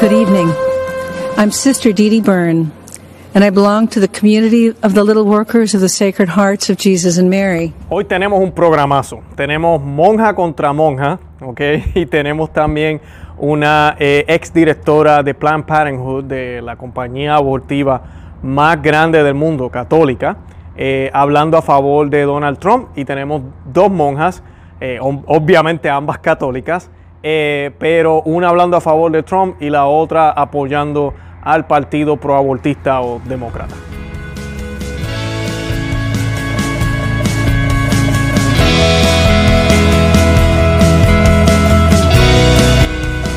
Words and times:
Good 0.00 0.12
evening. 0.12 0.48
I'm 1.36 1.50
Sister 1.50 1.92
Dee 1.92 2.08
Dee 2.10 2.20
Byrne, 2.22 2.72
and 3.34 3.44
I 3.44 3.50
belong 3.50 3.86
to 3.88 4.00
the 4.00 4.08
community 4.08 4.68
of 4.82 4.94
the 4.94 5.04
Little 5.04 5.24
Workers 5.24 5.74
of 5.74 5.80
the 5.80 5.88
Sacred 5.88 6.30
Hearts 6.30 6.70
of 6.70 6.78
Jesus 6.78 7.18
and 7.18 7.28
Mary. 7.28 7.72
Hoy 7.90 8.04
tenemos 8.04 8.40
un 8.40 8.52
programazo. 8.52 9.20
Tenemos 9.36 9.80
monja 9.82 10.34
contra 10.34 10.72
monja, 10.72 11.18
¿ok? 11.42 11.60
Y 11.94 12.06
tenemos 12.06 12.52
también 12.52 13.00
una 13.38 13.96
eh, 13.98 14.24
ex 14.28 14.52
directora 14.52 15.22
de 15.22 15.34
Planned 15.34 15.66
Parenthood, 15.66 16.24
de 16.24 16.62
la 16.62 16.76
compañía 16.76 17.34
abortiva 17.34 18.02
más 18.42 18.80
grande 18.82 19.22
del 19.22 19.34
mundo, 19.34 19.68
católica, 19.70 20.38
eh, 20.76 21.10
hablando 21.12 21.56
a 21.58 21.62
favor 21.62 22.08
de 22.08 22.22
Donald 22.22 22.58
Trump. 22.58 22.88
Y 22.96 23.04
tenemos 23.04 23.42
dos 23.66 23.90
monjas, 23.90 24.42
eh, 24.80 24.98
ob- 25.00 25.24
obviamente 25.26 25.88
ambas 25.90 26.18
católicas, 26.18 26.90
eh, 27.22 27.70
pero 27.78 28.22
una 28.22 28.48
hablando 28.48 28.76
a 28.76 28.80
favor 28.80 29.12
de 29.12 29.22
Trump 29.22 29.60
y 29.60 29.70
la 29.70 29.86
otra 29.86 30.30
apoyando 30.30 31.14
al 31.42 31.66
partido 31.66 32.16
proabortista 32.16 33.00
o 33.00 33.20
demócrata. 33.24 33.74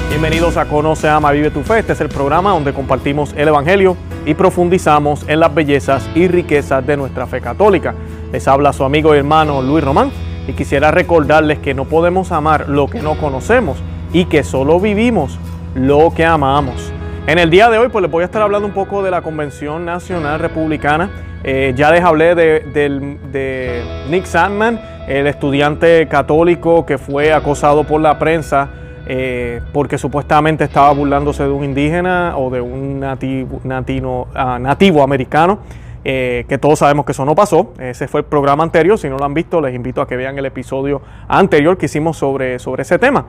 Bienvenidos 0.10 0.56
a 0.56 0.66
Conoce, 0.66 1.10
Ama, 1.10 1.32
Vive 1.32 1.52
tu 1.52 1.64
Fe. 1.64 1.80
Este 1.80 1.92
es 1.92 2.00
el 2.00 2.08
programa 2.08 2.52
donde 2.52 2.74
compartimos 2.74 3.34
el 3.36 3.50
Evangelio 3.50 3.98
y 4.26 4.34
profundizamos 4.36 5.28
en 5.28 5.42
las 5.42 5.54
bellezas 5.54 6.10
y 6.16 6.30
riquezas 6.30 6.86
de 6.88 6.96
nuestra 6.96 7.28
fe 7.28 7.42
católica. 7.42 7.94
Les 8.32 8.48
habla 8.48 8.72
su 8.72 8.86
amigo 8.86 9.14
y 9.14 9.18
hermano 9.18 9.62
Luis 9.62 9.84
Román 9.84 10.33
y 10.48 10.54
quisiera 10.54 10.92
recordarles 10.92 11.60
que 11.60 11.74
no 11.74 11.86
podemos 11.86 12.32
amar 12.32 12.70
lo 12.70 12.88
que 12.88 13.02
no 13.02 13.18
conocemos 13.18 13.78
y 14.12 14.26
que 14.26 14.44
solo 14.44 14.80
vivimos 14.80 15.40
lo 15.76 16.14
que 16.16 16.26
amamos. 16.26 16.92
En 17.26 17.40
el 17.40 17.50
día 17.50 17.70
de 17.70 17.78
hoy 17.78 17.90
pues 17.90 18.02
les 18.02 18.12
voy 18.12 18.24
a 18.24 18.26
estar 18.26 18.42
hablando 18.42 18.68
un 18.68 18.74
poco 18.74 19.02
de 19.02 19.12
la 19.12 19.22
Convención 19.22 19.86
Nacional 19.86 20.40
Republicana. 20.40 21.10
Eh, 21.44 21.74
ya 21.76 21.92
les 21.92 22.04
hablé 22.04 22.36
de, 22.36 23.86
Nick 24.10 24.26
Sandman, 24.26 24.80
el 25.08 25.28
estudiante 25.28 26.08
católico 26.08 26.86
que 26.86 26.98
fue 26.98 27.34
acosado 27.34 27.84
por 27.84 28.02
la 28.02 28.20
prensa 28.20 28.70
eh, 29.06 29.62
porque 29.74 29.98
supuestamente 29.98 30.64
estaba 30.64 30.94
burlándose 30.94 31.44
de 31.44 31.50
un 31.50 31.66
indígena 31.66 32.38
o 32.38 32.50
de 32.50 32.62
un 32.62 33.02
nativo, 33.02 34.28
ah, 34.34 34.58
nativo 34.60 35.04
americano, 35.04 35.60
eh, 36.06 36.46
que 36.50 36.58
todos 36.58 36.80
sabemos 36.80 37.06
que 37.06 37.14
eso 37.14 37.26
no 37.26 37.36
pasó. 37.36 37.74
Ese 37.80 38.08
fue 38.08 38.22
el 38.22 38.26
programa 38.26 38.64
anterior. 38.64 38.98
Si 38.98 39.10
no 39.10 39.18
lo 39.18 39.26
han 39.26 39.34
visto, 39.34 39.62
les 39.62 39.74
invito 39.76 40.02
a 40.02 40.08
que 40.08 40.18
vean 40.18 40.38
el 40.38 40.46
episodio 40.46 41.02
anterior 41.28 41.78
que 41.78 41.86
hicimos 41.86 42.18
sobre, 42.18 42.60
sobre 42.60 42.82
ese 42.82 43.00
tema. 43.00 43.26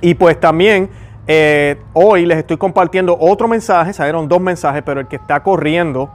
Y 0.00 0.14
pues 0.14 0.38
también 0.38 0.90
eh, 1.26 1.76
hoy 1.92 2.26
les 2.26 2.38
estoy 2.38 2.56
compartiendo 2.56 3.16
otro 3.18 3.48
mensaje, 3.48 3.92
salieron 3.92 4.28
dos 4.28 4.40
mensajes, 4.40 4.82
pero 4.84 5.00
el 5.00 5.08
que 5.08 5.16
está 5.16 5.42
corriendo 5.42 6.10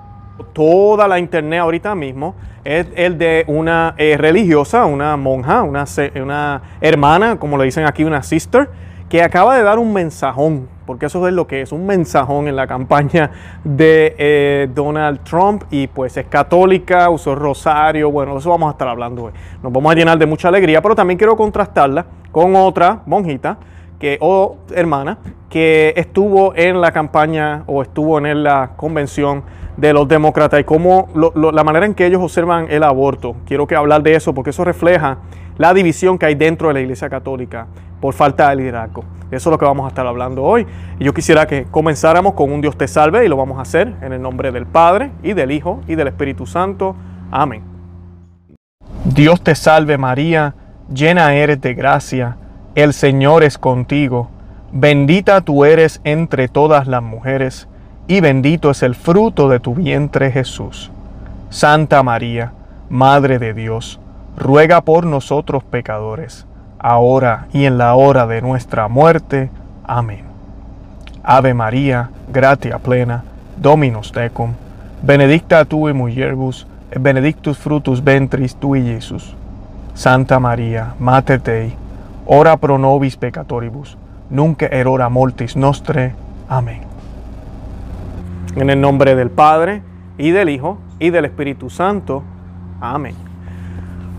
toda 0.53 1.07
la 1.07 1.19
internet 1.19 1.59
ahorita 1.59 1.93
mismo 1.95 2.35
es 2.63 2.87
el 2.95 3.17
de 3.17 3.43
una 3.47 3.95
eh, 3.97 4.15
religiosa, 4.17 4.85
una 4.85 5.17
monja, 5.17 5.63
una, 5.63 5.85
una 6.21 6.61
hermana, 6.79 7.37
como 7.37 7.57
le 7.57 7.65
dicen 7.65 7.85
aquí, 7.85 8.03
una 8.03 8.23
sister, 8.23 8.69
que 9.09 9.21
acaba 9.21 9.57
de 9.57 9.63
dar 9.63 9.79
un 9.79 9.91
mensajón, 9.91 10.69
porque 10.91 11.05
eso 11.05 11.25
es 11.25 11.33
lo 11.33 11.47
que 11.47 11.61
es, 11.61 11.71
un 11.71 11.85
mensajón 11.85 12.49
en 12.49 12.55
la 12.57 12.67
campaña 12.67 13.31
de 13.63 14.13
eh, 14.17 14.67
Donald 14.75 15.21
Trump 15.23 15.63
y 15.71 15.87
pues 15.87 16.17
es 16.17 16.25
católica, 16.25 17.09
usó 17.09 17.33
rosario, 17.33 18.11
bueno, 18.11 18.37
eso 18.37 18.49
vamos 18.49 18.67
a 18.67 18.71
estar 18.71 18.89
hablando 18.89 19.23
hoy. 19.23 19.31
Nos 19.63 19.71
vamos 19.71 19.89
a 19.89 19.95
llenar 19.95 20.17
de 20.17 20.25
mucha 20.25 20.49
alegría, 20.49 20.81
pero 20.81 20.93
también 20.93 21.17
quiero 21.17 21.37
contrastarla 21.37 22.05
con 22.33 22.57
otra 22.57 23.03
monjita 23.05 23.57
que, 23.99 24.17
o 24.19 24.57
hermana 24.75 25.17
que 25.49 25.93
estuvo 25.95 26.53
en 26.57 26.81
la 26.81 26.91
campaña 26.91 27.63
o 27.67 27.81
estuvo 27.81 28.17
en 28.17 28.43
la 28.43 28.71
convención 28.75 29.43
de 29.77 29.93
los 29.93 30.09
demócratas 30.09 30.59
y 30.59 30.65
cómo 30.65 31.07
la 31.13 31.63
manera 31.63 31.85
en 31.85 31.93
que 31.93 32.05
ellos 32.05 32.21
observan 32.21 32.67
el 32.69 32.83
aborto. 32.83 33.37
Quiero 33.45 33.65
que 33.65 33.77
hablar 33.77 34.03
de 34.03 34.13
eso 34.13 34.33
porque 34.33 34.49
eso 34.49 34.65
refleja 34.65 35.19
la 35.57 35.73
división 35.73 36.17
que 36.17 36.25
hay 36.25 36.35
dentro 36.35 36.67
de 36.67 36.73
la 36.73 36.81
Iglesia 36.81 37.09
Católica 37.09 37.67
por 38.01 38.13
falta 38.13 38.49
de 38.49 38.57
liderazgo. 38.57 39.05
Eso 39.31 39.49
es 39.49 39.51
lo 39.51 39.57
que 39.57 39.65
vamos 39.65 39.85
a 39.85 39.89
estar 39.89 40.05
hablando 40.05 40.43
hoy. 40.43 40.67
Y 40.99 41.05
yo 41.05 41.13
quisiera 41.13 41.47
que 41.47 41.65
comenzáramos 41.71 42.33
con 42.33 42.51
un 42.51 42.61
Dios 42.61 42.77
te 42.77 42.87
salve 42.87 43.25
y 43.25 43.29
lo 43.29 43.37
vamos 43.37 43.57
a 43.59 43.61
hacer 43.61 43.93
en 44.01 44.13
el 44.13 44.21
nombre 44.21 44.51
del 44.51 44.65
Padre 44.65 45.11
y 45.23 45.33
del 45.33 45.51
Hijo 45.51 45.81
y 45.87 45.95
del 45.95 46.07
Espíritu 46.07 46.45
Santo. 46.45 46.95
Amén. 47.31 47.63
Dios 49.05 49.41
te 49.41 49.55
salve 49.55 49.97
María, 49.97 50.53
llena 50.93 51.33
eres 51.33 51.59
de 51.61 51.73
gracia, 51.73 52.37
el 52.75 52.93
Señor 52.93 53.43
es 53.43 53.57
contigo, 53.57 54.29
bendita 54.71 55.41
tú 55.41 55.65
eres 55.65 56.01
entre 56.03 56.47
todas 56.47 56.87
las 56.87 57.01
mujeres, 57.01 57.67
y 58.07 58.21
bendito 58.21 58.69
es 58.69 58.83
el 58.83 58.95
fruto 58.95 59.49
de 59.49 59.59
tu 59.59 59.73
vientre 59.73 60.31
Jesús. 60.31 60.91
Santa 61.49 62.03
María, 62.03 62.53
Madre 62.89 63.39
de 63.39 63.53
Dios, 63.53 63.99
ruega 64.37 64.81
por 64.81 65.05
nosotros 65.05 65.63
pecadores, 65.63 66.45
ahora 66.81 67.47
y 67.53 67.65
en 67.65 67.77
la 67.77 67.93
hora 67.95 68.25
de 68.27 68.41
nuestra 68.41 68.87
muerte. 68.87 69.49
Amén. 69.83 70.23
Ave 71.23 71.53
María, 71.53 72.09
gratia 72.31 72.79
plena, 72.79 73.23
Dominus 73.57 74.11
tecum, 74.11 74.53
benedicta 75.03 75.65
tu 75.65 75.87
in 75.87 75.95
mulieribus, 75.95 76.67
et 76.91 77.01
benedictus 77.01 77.57
fructus 77.57 78.03
ventris 78.03 78.55
tui, 78.55 78.81
Iesus. 78.81 79.35
Santa 79.93 80.39
María, 80.39 80.95
Mater 80.99 81.41
Dei, 81.41 81.73
ora 82.25 82.57
pro 82.57 82.77
nobis 82.77 83.17
peccatoribus, 83.17 83.97
nunc 84.29 84.63
et 84.63 84.87
hora 84.87 85.09
mortis 85.09 85.55
nostre. 85.55 86.15
Amén. 86.49 86.81
En 88.55 88.69
el 88.69 88.81
nombre 88.81 89.15
del 89.15 89.29
Padre, 89.29 89.83
y 90.17 90.31
del 90.31 90.49
Hijo, 90.49 90.79
y 90.99 91.11
del 91.11 91.25
Espíritu 91.25 91.69
Santo. 91.69 92.23
Amén. 92.79 93.30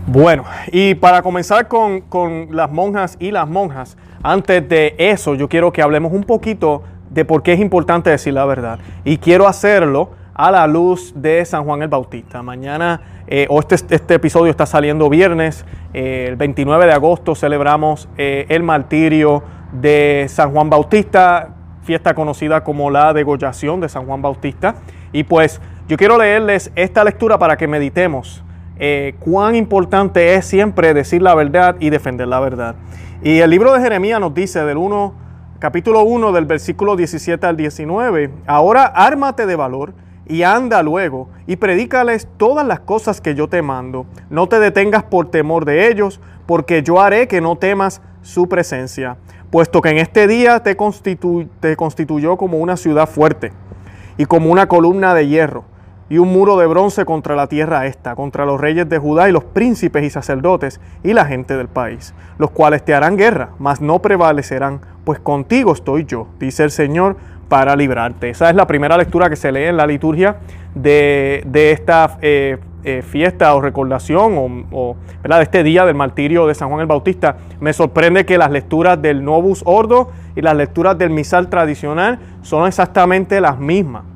Bueno, 0.05 0.43
y 0.71 0.95
para 0.95 1.21
comenzar 1.21 1.67
con, 1.67 2.01
con 2.01 2.49
las 2.51 2.69
monjas 2.69 3.15
y 3.19 3.31
las 3.31 3.47
monjas, 3.47 3.97
antes 4.21 4.67
de 4.67 4.95
eso 4.97 5.33
yo 5.35 5.47
quiero 5.47 5.71
que 5.71 5.81
hablemos 5.81 6.11
un 6.11 6.23
poquito 6.23 6.83
de 7.09 7.23
por 7.23 7.41
qué 7.41 7.53
es 7.53 7.59
importante 7.59 8.09
decir 8.09 8.33
la 8.33 8.45
verdad. 8.45 8.79
Y 9.05 9.17
quiero 9.17 9.47
hacerlo 9.47 10.09
a 10.33 10.51
la 10.51 10.67
luz 10.67 11.13
de 11.15 11.45
San 11.45 11.63
Juan 11.63 11.81
el 11.83 11.87
Bautista. 11.87 12.41
Mañana, 12.41 13.01
eh, 13.27 13.47
o 13.49 13.59
este, 13.59 13.75
este 13.95 14.15
episodio 14.15 14.51
está 14.51 14.65
saliendo 14.65 15.09
viernes, 15.09 15.65
eh, 15.93 16.25
el 16.27 16.35
29 16.35 16.85
de 16.85 16.93
agosto 16.93 17.35
celebramos 17.35 18.09
eh, 18.17 18.45
el 18.49 18.63
martirio 18.63 19.43
de 19.71 20.25
San 20.27 20.51
Juan 20.51 20.69
Bautista, 20.69 21.49
fiesta 21.83 22.13
conocida 22.13 22.63
como 22.63 22.89
la 22.89 23.13
degollación 23.13 23.79
de 23.79 23.89
San 23.89 24.05
Juan 24.05 24.21
Bautista. 24.21 24.75
Y 25.11 25.23
pues 25.23 25.61
yo 25.87 25.97
quiero 25.97 26.17
leerles 26.17 26.71
esta 26.75 27.03
lectura 27.03 27.37
para 27.37 27.57
que 27.57 27.67
meditemos 27.67 28.42
eh, 28.79 29.15
cuán 29.19 29.55
importante 29.55 30.35
es 30.35 30.45
siempre 30.45 30.93
decir 30.93 31.21
la 31.21 31.35
verdad 31.35 31.75
y 31.79 31.89
defender 31.89 32.27
la 32.27 32.39
verdad. 32.39 32.75
Y 33.21 33.39
el 33.39 33.49
libro 33.49 33.73
de 33.73 33.79
Jeremías 33.81 34.19
nos 34.19 34.33
dice 34.33 34.63
del 34.65 34.77
1, 34.77 35.13
capítulo 35.59 36.03
1 36.03 36.31
del 36.31 36.45
versículo 36.45 36.95
17 36.95 37.45
al 37.45 37.55
19, 37.55 38.29
ahora 38.47 38.83
ármate 38.85 39.45
de 39.45 39.55
valor 39.55 39.93
y 40.27 40.43
anda 40.43 40.81
luego 40.83 41.29
y 41.47 41.55
predícales 41.57 42.27
todas 42.37 42.65
las 42.65 42.79
cosas 42.81 43.21
que 43.21 43.35
yo 43.35 43.47
te 43.47 43.61
mando. 43.61 44.05
No 44.29 44.47
te 44.47 44.59
detengas 44.59 45.03
por 45.03 45.29
temor 45.29 45.65
de 45.65 45.87
ellos, 45.89 46.19
porque 46.45 46.83
yo 46.83 46.99
haré 46.99 47.27
que 47.27 47.39
no 47.41 47.57
temas 47.57 48.01
su 48.21 48.49
presencia, 48.49 49.17
puesto 49.51 49.81
que 49.81 49.89
en 49.89 49.97
este 49.97 50.27
día 50.27 50.61
te, 50.61 50.75
constitu- 50.75 51.47
te 51.59 51.75
constituyó 51.75 52.37
como 52.37 52.57
una 52.57 52.75
ciudad 52.75 53.07
fuerte 53.07 53.51
y 54.17 54.25
como 54.25 54.49
una 54.51 54.67
columna 54.67 55.13
de 55.13 55.27
hierro 55.27 55.65
y 56.13 56.19
un 56.19 56.31
muro 56.31 56.57
de 56.57 56.67
bronce 56.67 57.05
contra 57.05 57.35
la 57.35 57.47
tierra 57.47 57.87
esta, 57.87 58.13
contra 58.13 58.45
los 58.45 58.61
reyes 58.61 58.87
de 58.87 58.99
Judá 58.99 59.29
y 59.29 59.31
los 59.31 59.45
príncipes 59.45 60.03
y 60.03 60.11
sacerdotes 60.11 60.79
y 61.03 61.11
la 61.13 61.25
gente 61.25 61.57
del 61.57 61.67
país, 61.67 62.13
los 62.37 62.51
cuales 62.51 62.85
te 62.85 62.93
harán 62.93 63.17
guerra, 63.17 63.49
mas 63.57 63.81
no 63.81 63.97
prevalecerán, 63.97 64.79
pues 65.05 65.17
contigo 65.19 65.73
estoy 65.73 66.05
yo, 66.05 66.27
dice 66.39 66.65
el 66.65 66.69
Señor, 66.69 67.17
para 67.49 67.75
librarte. 67.75 68.29
Esa 68.29 68.51
es 68.51 68.55
la 68.55 68.67
primera 68.67 68.95
lectura 68.95 69.27
que 69.27 69.35
se 69.35 69.51
lee 69.51 69.63
en 69.63 69.75
la 69.75 69.87
liturgia 69.87 70.37
de, 70.75 71.41
de 71.47 71.71
esta 71.71 72.19
eh, 72.21 72.59
eh, 72.83 73.01
fiesta 73.01 73.55
o 73.55 73.61
recordación 73.61 74.67
o, 74.71 74.95
de 75.23 75.41
este 75.41 75.63
día 75.63 75.83
del 75.83 75.95
martirio 75.95 76.45
de 76.45 76.53
San 76.53 76.69
Juan 76.69 76.81
el 76.81 76.85
Bautista. 76.85 77.37
Me 77.59 77.73
sorprende 77.73 78.23
que 78.23 78.37
las 78.37 78.51
lecturas 78.51 79.01
del 79.01 79.25
Novus 79.25 79.63
Ordo 79.65 80.11
y 80.35 80.41
las 80.41 80.55
lecturas 80.55 80.95
del 80.95 81.09
misal 81.09 81.49
tradicional 81.49 82.19
son 82.43 82.67
exactamente 82.67 83.41
las 83.41 83.57
mismas 83.57 84.12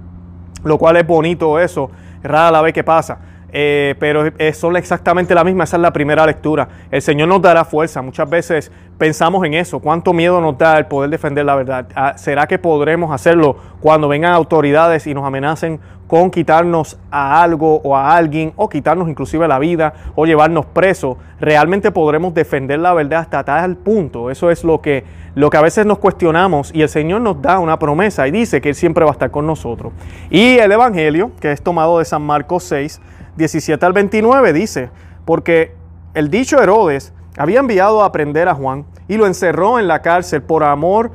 lo 0.64 0.78
cual 0.78 0.98
es 0.98 1.08
bonito 1.08 1.60
eso, 1.60 1.90
rara 2.24 2.52
la 2.52 2.62
vez 2.62 2.74
que 2.74 2.84
pasa. 2.84 3.20
Eh, 3.52 3.96
pero 4.00 4.26
son 4.54 4.76
exactamente 4.76 5.34
la 5.34 5.44
misma, 5.44 5.64
esa 5.64 5.78
es 5.78 5.82
la 5.82 5.94
primera 5.94 6.26
lectura. 6.26 6.68
El 6.92 7.02
Señor 7.02 7.28
nos 7.28 7.42
dará 7.42 7.64
fuerza, 7.66 8.02
muchas 8.02 8.30
veces 8.30 8.72
pensamos 8.98 9.46
en 9.46 9.54
eso, 9.54 9.80
cuánto 9.80 10.14
miedo 10.14 10.42
nos 10.42 10.58
da 10.58 10.78
el 10.78 10.88
poder 10.88 11.10
defender 11.10 11.46
la 11.46 11.56
verdad. 11.56 11.88
Ah, 11.96 12.18
¿Será 12.18 12.48
que 12.48 12.58
podremos 12.58 13.12
hacerlo 13.12 13.56
cuando 13.80 14.08
vengan 14.08 14.34
autoridades 14.34 15.06
y 15.08 15.14
nos 15.14 15.26
amenacen 15.26 15.80
con 16.08 16.32
quitarnos 16.32 16.98
a 17.12 17.44
algo 17.44 17.82
o 17.84 17.96
a 17.96 18.16
alguien 18.16 18.54
o 18.56 18.70
quitarnos 18.70 19.10
inclusive 19.10 19.48
la 19.48 19.60
vida 19.60 19.94
o 20.16 20.26
llevarnos 20.26 20.66
presos? 20.66 21.18
¿Realmente 21.40 21.92
podremos 21.92 22.34
defender 22.34 22.80
la 22.80 22.94
verdad 22.94 23.22
hasta 23.22 23.44
tal 23.44 23.78
punto? 23.78 24.32
Eso 24.32 24.50
es 24.50 24.64
lo 24.64 24.82
que, 24.82 25.04
lo 25.36 25.50
que 25.50 25.58
a 25.58 25.62
veces 25.62 25.86
nos 25.86 26.00
cuestionamos 26.00 26.74
y 26.74 26.82
el 26.82 26.90
Señor 26.90 27.22
nos 27.22 27.42
da 27.42 27.60
una 27.60 27.78
promesa 27.78 28.28
y 28.28 28.32
dice 28.32 28.62
que 28.62 28.70
Él 28.70 28.76
siempre 28.76 29.06
va 29.06 29.12
a 29.12 29.14
estar 29.14 29.32
con 29.32 29.46
nosotros. 29.46 29.94
Y 30.30 30.58
el 30.58 30.72
Evangelio, 30.72 31.32
que 31.40 31.52
es 31.52 31.62
tomado 31.62 32.00
de 32.00 32.06
San 32.06 32.24
Marcos 32.24 32.64
6, 32.64 33.00
17 33.38 33.86
al 33.86 33.94
29 33.94 34.54
dice, 34.54 34.90
porque 35.26 35.74
el 36.14 36.30
dicho 36.30 36.62
Herodes 36.62 37.14
había 37.38 37.60
enviado 37.60 38.04
a 38.04 38.12
prender 38.12 38.50
a 38.50 38.56
Juan 38.56 38.86
y 39.08 39.18
lo 39.18 39.28
encerró 39.28 39.80
en 39.80 39.88
la 39.88 40.02
cárcel 40.02 40.42
por 40.42 40.64
amor 40.64 41.12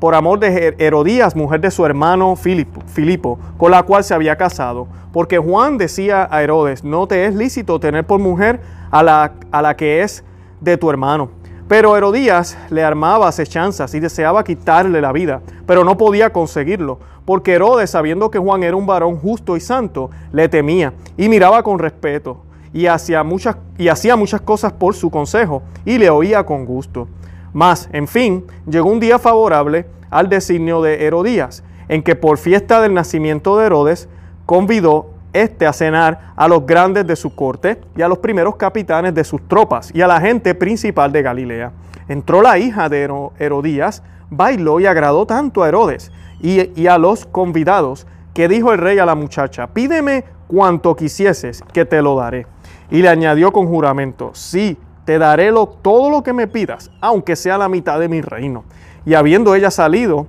por 0.00 0.14
amor 0.14 0.38
de 0.40 0.74
Herodías, 0.78 1.36
mujer 1.36 1.60
de 1.60 1.70
su 1.70 1.84
hermano 1.84 2.34
Filipo, 2.34 2.80
Filipo, 2.86 3.38
con 3.58 3.70
la 3.70 3.82
cual 3.82 4.02
se 4.02 4.14
había 4.14 4.36
casado, 4.36 4.88
porque 5.12 5.36
Juan 5.36 5.76
decía 5.76 6.26
a 6.30 6.42
Herodes, 6.42 6.82
no 6.82 7.06
te 7.06 7.26
es 7.26 7.34
lícito 7.34 7.78
tener 7.78 8.06
por 8.06 8.18
mujer 8.18 8.60
a 8.90 9.02
la, 9.02 9.34
a 9.52 9.60
la 9.60 9.76
que 9.76 10.00
es 10.00 10.24
de 10.60 10.78
tu 10.78 10.88
hermano. 10.88 11.30
Pero 11.70 11.96
Herodías 11.96 12.58
le 12.70 12.82
armaba 12.82 13.28
acechanzas 13.28 13.94
y 13.94 14.00
deseaba 14.00 14.42
quitarle 14.42 15.00
la 15.00 15.12
vida, 15.12 15.40
pero 15.68 15.84
no 15.84 15.96
podía 15.96 16.32
conseguirlo, 16.32 16.98
porque 17.24 17.52
Herodes, 17.52 17.90
sabiendo 17.90 18.28
que 18.28 18.40
Juan 18.40 18.64
era 18.64 18.74
un 18.74 18.88
varón 18.88 19.14
justo 19.14 19.56
y 19.56 19.60
santo, 19.60 20.10
le 20.32 20.48
temía 20.48 20.94
y 21.16 21.28
miraba 21.28 21.62
con 21.62 21.78
respeto 21.78 22.38
y 22.72 22.86
hacía 22.86 23.22
muchas, 23.22 23.56
y 23.78 23.86
hacía 23.86 24.16
muchas 24.16 24.40
cosas 24.40 24.72
por 24.72 24.96
su 24.96 25.12
consejo 25.12 25.62
y 25.84 25.98
le 25.98 26.10
oía 26.10 26.44
con 26.44 26.64
gusto. 26.64 27.06
Mas, 27.52 27.88
en 27.92 28.08
fin, 28.08 28.46
llegó 28.68 28.90
un 28.90 28.98
día 28.98 29.20
favorable 29.20 29.86
al 30.10 30.28
designio 30.28 30.82
de 30.82 31.06
Herodías, 31.06 31.62
en 31.86 32.02
que 32.02 32.16
por 32.16 32.38
fiesta 32.38 32.80
del 32.80 32.94
nacimiento 32.94 33.56
de 33.56 33.66
Herodes 33.66 34.08
convidó 34.44 35.12
este 35.32 35.66
a 35.66 35.72
cenar 35.72 36.32
a 36.36 36.48
los 36.48 36.66
grandes 36.66 37.06
de 37.06 37.16
su 37.16 37.34
corte 37.34 37.80
y 37.96 38.02
a 38.02 38.08
los 38.08 38.18
primeros 38.18 38.56
capitanes 38.56 39.14
de 39.14 39.24
sus 39.24 39.46
tropas 39.46 39.90
y 39.94 40.00
a 40.00 40.06
la 40.06 40.20
gente 40.20 40.54
principal 40.54 41.12
de 41.12 41.22
Galilea. 41.22 41.72
Entró 42.08 42.42
la 42.42 42.58
hija 42.58 42.88
de 42.88 43.08
Herodías, 43.38 44.02
bailó 44.30 44.80
y 44.80 44.86
agradó 44.86 45.26
tanto 45.26 45.62
a 45.62 45.68
Herodes 45.68 46.10
y, 46.40 46.86
a 46.86 46.98
los 46.98 47.26
convidados 47.26 48.06
que 48.34 48.48
dijo 48.48 48.72
el 48.72 48.78
rey 48.78 48.98
a 48.98 49.06
la 49.06 49.14
muchacha, 49.14 49.68
pídeme 49.68 50.24
cuanto 50.46 50.96
quisieses, 50.96 51.62
que 51.72 51.84
te 51.84 52.02
lo 52.02 52.16
daré. 52.16 52.46
Y 52.90 53.02
le 53.02 53.08
añadió 53.08 53.52
con 53.52 53.66
juramento, 53.66 54.30
sí, 54.34 54.76
te 55.04 55.18
daré 55.18 55.50
lo, 55.50 55.66
todo 55.66 56.10
lo 56.10 56.22
que 56.22 56.32
me 56.32 56.46
pidas, 56.46 56.90
aunque 57.00 57.36
sea 57.36 57.58
la 57.58 57.68
mitad 57.68 58.00
de 58.00 58.08
mi 58.08 58.20
reino. 58.20 58.64
Y 59.04 59.14
habiendo 59.14 59.54
ella 59.54 59.70
salido, 59.70 60.26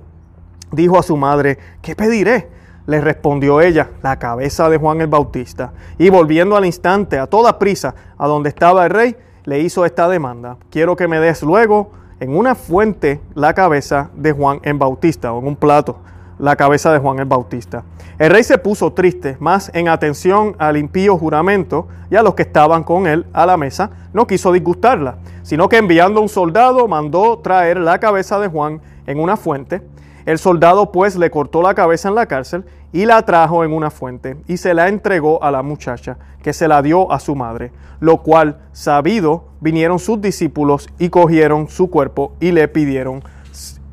dijo 0.70 0.98
a 0.98 1.02
su 1.02 1.16
madre, 1.16 1.58
¿qué 1.80 1.96
pediré? 1.96 2.48
Le 2.86 3.00
respondió 3.00 3.60
ella, 3.60 3.90
la 4.02 4.18
cabeza 4.18 4.68
de 4.68 4.76
Juan 4.76 5.00
el 5.00 5.06
Bautista. 5.06 5.72
Y 5.98 6.10
volviendo 6.10 6.56
al 6.56 6.64
instante, 6.64 7.18
a 7.18 7.26
toda 7.26 7.58
prisa, 7.58 7.94
a 8.18 8.26
donde 8.26 8.48
estaba 8.48 8.84
el 8.84 8.90
rey, 8.90 9.16
le 9.44 9.60
hizo 9.60 9.84
esta 9.84 10.08
demanda. 10.08 10.56
Quiero 10.70 10.96
que 10.96 11.08
me 11.08 11.20
des 11.20 11.42
luego 11.42 11.92
en 12.20 12.36
una 12.36 12.54
fuente 12.54 13.20
la 13.34 13.54
cabeza 13.54 14.10
de 14.14 14.32
Juan 14.32 14.60
el 14.62 14.74
Bautista, 14.74 15.32
o 15.32 15.40
en 15.40 15.46
un 15.46 15.56
plato 15.56 15.98
la 16.38 16.56
cabeza 16.56 16.92
de 16.92 16.98
Juan 16.98 17.20
el 17.20 17.24
Bautista. 17.24 17.84
El 18.18 18.30
rey 18.30 18.42
se 18.42 18.58
puso 18.58 18.92
triste, 18.92 19.36
más 19.38 19.70
en 19.74 19.88
atención 19.88 20.56
al 20.58 20.76
impío 20.76 21.16
juramento 21.16 21.86
y 22.10 22.16
a 22.16 22.22
los 22.22 22.34
que 22.34 22.42
estaban 22.42 22.82
con 22.82 23.06
él 23.06 23.26
a 23.32 23.46
la 23.46 23.56
mesa, 23.56 23.90
no 24.12 24.26
quiso 24.26 24.52
disgustarla, 24.52 25.18
sino 25.42 25.68
que 25.68 25.76
enviando 25.76 26.20
un 26.20 26.28
soldado 26.28 26.88
mandó 26.88 27.38
traer 27.38 27.78
la 27.78 27.98
cabeza 28.00 28.38
de 28.38 28.48
Juan 28.48 28.80
en 29.06 29.20
una 29.20 29.36
fuente 29.36 29.82
el 30.26 30.38
soldado 30.38 30.92
pues 30.92 31.16
le 31.16 31.30
cortó 31.30 31.62
la 31.62 31.74
cabeza 31.74 32.08
en 32.08 32.14
la 32.14 32.26
cárcel 32.26 32.64
y 32.92 33.06
la 33.06 33.22
trajo 33.22 33.64
en 33.64 33.72
una 33.72 33.90
fuente 33.90 34.36
y 34.46 34.56
se 34.56 34.74
la 34.74 34.88
entregó 34.88 35.42
a 35.42 35.50
la 35.50 35.62
muchacha, 35.62 36.18
que 36.42 36.52
se 36.52 36.68
la 36.68 36.82
dio 36.82 37.10
a 37.10 37.20
su 37.20 37.34
madre, 37.34 37.72
lo 38.00 38.18
cual, 38.18 38.58
sabido, 38.72 39.48
vinieron 39.60 39.98
sus 39.98 40.20
discípulos 40.20 40.88
y 40.98 41.08
cogieron 41.08 41.68
su 41.68 41.90
cuerpo 41.90 42.34
y 42.40 42.52
le 42.52 42.68
pidieron 42.68 43.22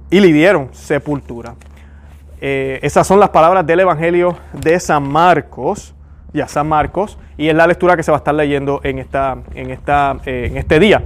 y 0.10 0.20
le 0.20 0.34
dieron 0.34 0.70
sepultura. 0.72 1.56
Eh, 2.42 2.80
esas 2.82 3.06
son 3.06 3.20
las 3.20 3.30
palabras 3.30 3.66
del 3.66 3.82
Evangelio 3.82 4.38
de 4.54 4.80
San 4.80 5.08
Marcos, 5.08 5.94
ya 6.34 6.48
San 6.48 6.68
Marcos, 6.68 7.18
y 7.38 7.50
es 7.50 7.56
la 7.56 7.68
lectura 7.68 7.96
que 7.96 8.04
se 8.04 8.12
va 8.12 8.18
a 8.18 8.20
estar 8.20 8.34
leyendo 8.34 8.82
en, 8.84 9.00
esta, 9.00 9.38
en, 9.54 9.72
esta, 9.72 10.18
eh, 10.26 10.48
en 10.50 10.58
este 10.58 10.80
día. 10.80 11.04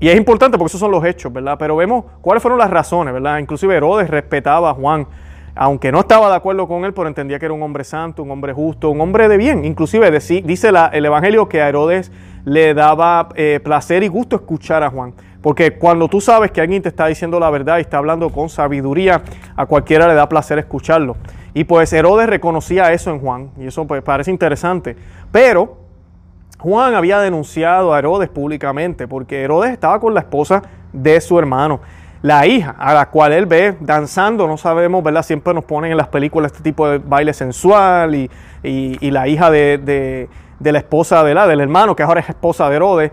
Y 0.00 0.08
es 0.08 0.16
importante 0.16 0.56
porque 0.56 0.70
esos 0.70 0.80
son 0.80 0.90
los 0.90 1.04
hechos, 1.04 1.30
¿verdad? 1.30 1.56
Pero 1.58 1.76
vemos 1.76 2.06
cuáles 2.22 2.42
fueron 2.42 2.58
las 2.58 2.70
razones, 2.70 3.12
¿verdad? 3.12 3.38
Inclusive 3.38 3.76
Herodes 3.76 4.08
respetaba 4.08 4.70
a 4.70 4.74
Juan, 4.74 5.06
aunque 5.54 5.92
no 5.92 6.00
estaba 6.00 6.30
de 6.30 6.36
acuerdo 6.36 6.66
con 6.66 6.86
él, 6.86 6.94
pero 6.94 7.06
entendía 7.06 7.38
que 7.38 7.44
era 7.44 7.52
un 7.52 7.62
hombre 7.62 7.84
santo, 7.84 8.22
un 8.22 8.30
hombre 8.30 8.54
justo, 8.54 8.88
un 8.88 9.00
hombre 9.02 9.28
de 9.28 9.36
bien. 9.36 9.62
Inclusive 9.66 10.10
dice 10.10 10.70
el 10.92 11.04
Evangelio 11.04 11.50
que 11.50 11.60
a 11.60 11.68
Herodes 11.68 12.10
le 12.46 12.72
daba 12.72 13.28
eh, 13.34 13.60
placer 13.62 14.02
y 14.02 14.08
gusto 14.08 14.36
escuchar 14.36 14.82
a 14.82 14.88
Juan. 14.88 15.12
Porque 15.42 15.76
cuando 15.76 16.08
tú 16.08 16.20
sabes 16.22 16.50
que 16.50 16.62
alguien 16.62 16.82
te 16.82 16.88
está 16.88 17.06
diciendo 17.06 17.38
la 17.38 17.50
verdad 17.50 17.76
y 17.76 17.82
está 17.82 17.98
hablando 17.98 18.30
con 18.30 18.48
sabiduría, 18.48 19.22
a 19.54 19.66
cualquiera 19.66 20.08
le 20.08 20.14
da 20.14 20.28
placer 20.30 20.58
escucharlo. 20.58 21.16
Y 21.52 21.64
pues 21.64 21.92
Herodes 21.92 22.26
reconocía 22.26 22.92
eso 22.92 23.10
en 23.10 23.20
Juan, 23.20 23.50
y 23.58 23.66
eso 23.66 23.86
pues 23.86 24.02
parece 24.02 24.30
interesante. 24.30 24.96
Pero 25.32 25.89
Juan 26.60 26.94
había 26.94 27.18
denunciado 27.20 27.94
a 27.94 27.98
Herodes 27.98 28.28
públicamente 28.28 29.08
porque 29.08 29.42
Herodes 29.42 29.72
estaba 29.72 29.98
con 29.98 30.12
la 30.12 30.20
esposa 30.20 30.62
de 30.92 31.18
su 31.22 31.38
hermano. 31.38 31.80
La 32.20 32.46
hija 32.46 32.76
a 32.78 32.92
la 32.92 33.08
cual 33.08 33.32
él 33.32 33.46
ve 33.46 33.76
danzando, 33.80 34.46
no 34.46 34.58
sabemos, 34.58 35.02
¿verdad? 35.02 35.22
Siempre 35.22 35.54
nos 35.54 35.64
ponen 35.64 35.92
en 35.92 35.96
las 35.96 36.08
películas 36.08 36.52
este 36.52 36.62
tipo 36.62 36.86
de 36.86 36.98
baile 36.98 37.32
sensual 37.32 38.14
y, 38.14 39.10
la 39.10 39.26
hija 39.26 39.50
de, 39.50 40.28
la 40.60 40.78
esposa 40.78 41.24
de 41.24 41.32
la, 41.32 41.46
del 41.46 41.60
hermano, 41.60 41.96
que 41.96 42.02
ahora 42.02 42.20
es 42.20 42.28
esposa 42.28 42.68
de 42.68 42.76
Herodes, 42.76 43.12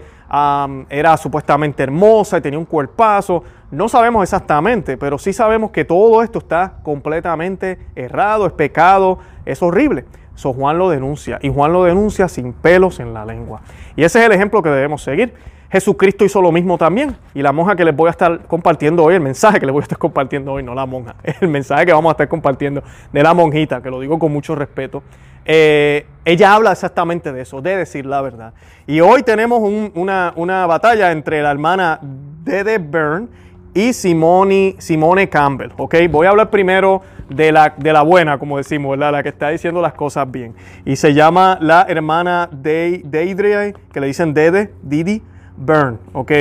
era 0.89 1.15
supuestamente 1.15 1.83
hermosa 1.83 2.39
y 2.39 2.41
tenía 2.41 2.59
un 2.59 2.65
cuerpazo. 2.65 3.45
No 3.71 3.87
sabemos 3.87 4.23
exactamente, 4.23 4.97
pero 4.97 5.17
sí 5.17 5.31
sabemos 5.31 5.71
que 5.71 5.85
todo 5.85 6.21
esto 6.21 6.39
está 6.39 6.73
completamente 6.83 7.79
errado, 7.95 8.45
es 8.45 8.51
pecado, 8.51 9.19
es 9.45 9.61
horrible. 9.61 10.03
So 10.37 10.53
Juan 10.53 10.77
lo 10.77 10.91
denuncia 10.91 11.39
y 11.41 11.49
Juan 11.49 11.73
lo 11.73 11.83
denuncia 11.83 12.27
sin 12.27 12.53
pelos 12.53 12.99
en 12.99 13.11
la 13.11 13.25
lengua. 13.25 13.61
Y 13.95 14.03
ese 14.03 14.19
es 14.19 14.25
el 14.27 14.31
ejemplo 14.31 14.61
que 14.61 14.69
debemos 14.69 15.01
seguir. 15.01 15.33
Jesucristo 15.71 16.25
hizo 16.25 16.43
lo 16.43 16.51
mismo 16.51 16.77
también. 16.77 17.17
Y 17.33 17.41
la 17.41 17.51
monja 17.51 17.75
que 17.75 17.83
les 17.83 17.95
voy 17.95 18.07
a 18.07 18.11
estar 18.11 18.41
compartiendo 18.45 19.03
hoy, 19.03 19.15
el 19.15 19.21
mensaje 19.21 19.59
que 19.59 19.65
les 19.65 19.73
voy 19.73 19.81
a 19.81 19.83
estar 19.83 19.97
compartiendo 19.97 20.53
hoy, 20.53 20.61
no 20.61 20.75
la 20.75 20.85
monja, 20.85 21.15
el 21.41 21.47
mensaje 21.47 21.87
que 21.87 21.91
vamos 21.91 22.11
a 22.11 22.13
estar 22.13 22.27
compartiendo 22.27 22.83
de 23.11 23.23
la 23.23 23.33
monjita, 23.33 23.81
que 23.81 23.89
lo 23.89 23.99
digo 23.99 24.19
con 24.19 24.31
mucho 24.31 24.53
respeto, 24.53 25.01
eh, 25.43 26.05
ella 26.23 26.53
habla 26.53 26.71
exactamente 26.71 27.33
de 27.33 27.41
eso, 27.41 27.59
de 27.59 27.75
decir 27.75 28.05
la 28.05 28.21
verdad. 28.21 28.53
Y 28.85 28.99
hoy 28.99 29.23
tenemos 29.23 29.59
una, 29.95 30.33
una, 30.35 30.67
batalla 30.67 31.11
entre 31.11 31.41
la 31.41 31.49
hermana 31.49 31.99
Dede 32.43 32.77
Byrne 32.77 33.27
y 33.73 33.91
Simone, 33.91 34.75
Simone 34.77 35.29
Campbell. 35.29 35.71
¿ok? 35.77 35.95
Voy 36.11 36.27
a 36.27 36.29
hablar 36.29 36.51
primero 36.51 37.01
de 37.29 37.51
la, 37.51 37.73
de 37.77 37.93
la 37.93 38.01
buena, 38.01 38.37
como 38.37 38.57
decimos, 38.57 38.91
¿verdad? 38.91 39.11
La 39.11 39.23
que 39.23 39.29
está 39.29 39.49
diciendo 39.49 39.81
las 39.81 39.93
cosas 39.93 40.29
bien. 40.29 40.55
Y 40.85 40.95
se 40.95 41.13
llama 41.13 41.57
la 41.61 41.85
hermana 41.87 42.49
de, 42.51 43.01
Deidre, 43.03 43.73
que 43.91 43.99
le 43.99 44.07
dicen 44.07 44.33
Dede, 44.33 44.73
Didi 44.81 45.21
Byrne, 45.57 45.97
¿ok? 46.13 46.31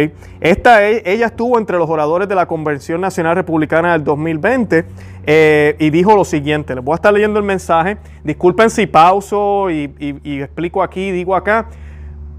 Esta, 0.40 0.86
e, 0.86 1.02
ella 1.06 1.26
estuvo 1.26 1.58
entre 1.58 1.78
los 1.78 1.88
oradores 1.88 2.28
de 2.28 2.34
la 2.34 2.46
Convención 2.46 3.00
Nacional 3.00 3.34
Republicana 3.34 3.92
del 3.92 4.04
2020 4.04 4.84
eh, 5.24 5.76
y 5.78 5.90
dijo 5.90 6.14
lo 6.14 6.24
siguiente, 6.24 6.74
les 6.74 6.84
voy 6.84 6.92
a 6.92 6.96
estar 6.96 7.12
leyendo 7.12 7.38
el 7.38 7.44
mensaje, 7.44 7.96
disculpen 8.22 8.68
si 8.68 8.86
pauso 8.86 9.70
y, 9.70 9.92
y 10.22 10.42
explico 10.42 10.82
aquí, 10.82 11.10
digo 11.10 11.34
acá, 11.34 11.66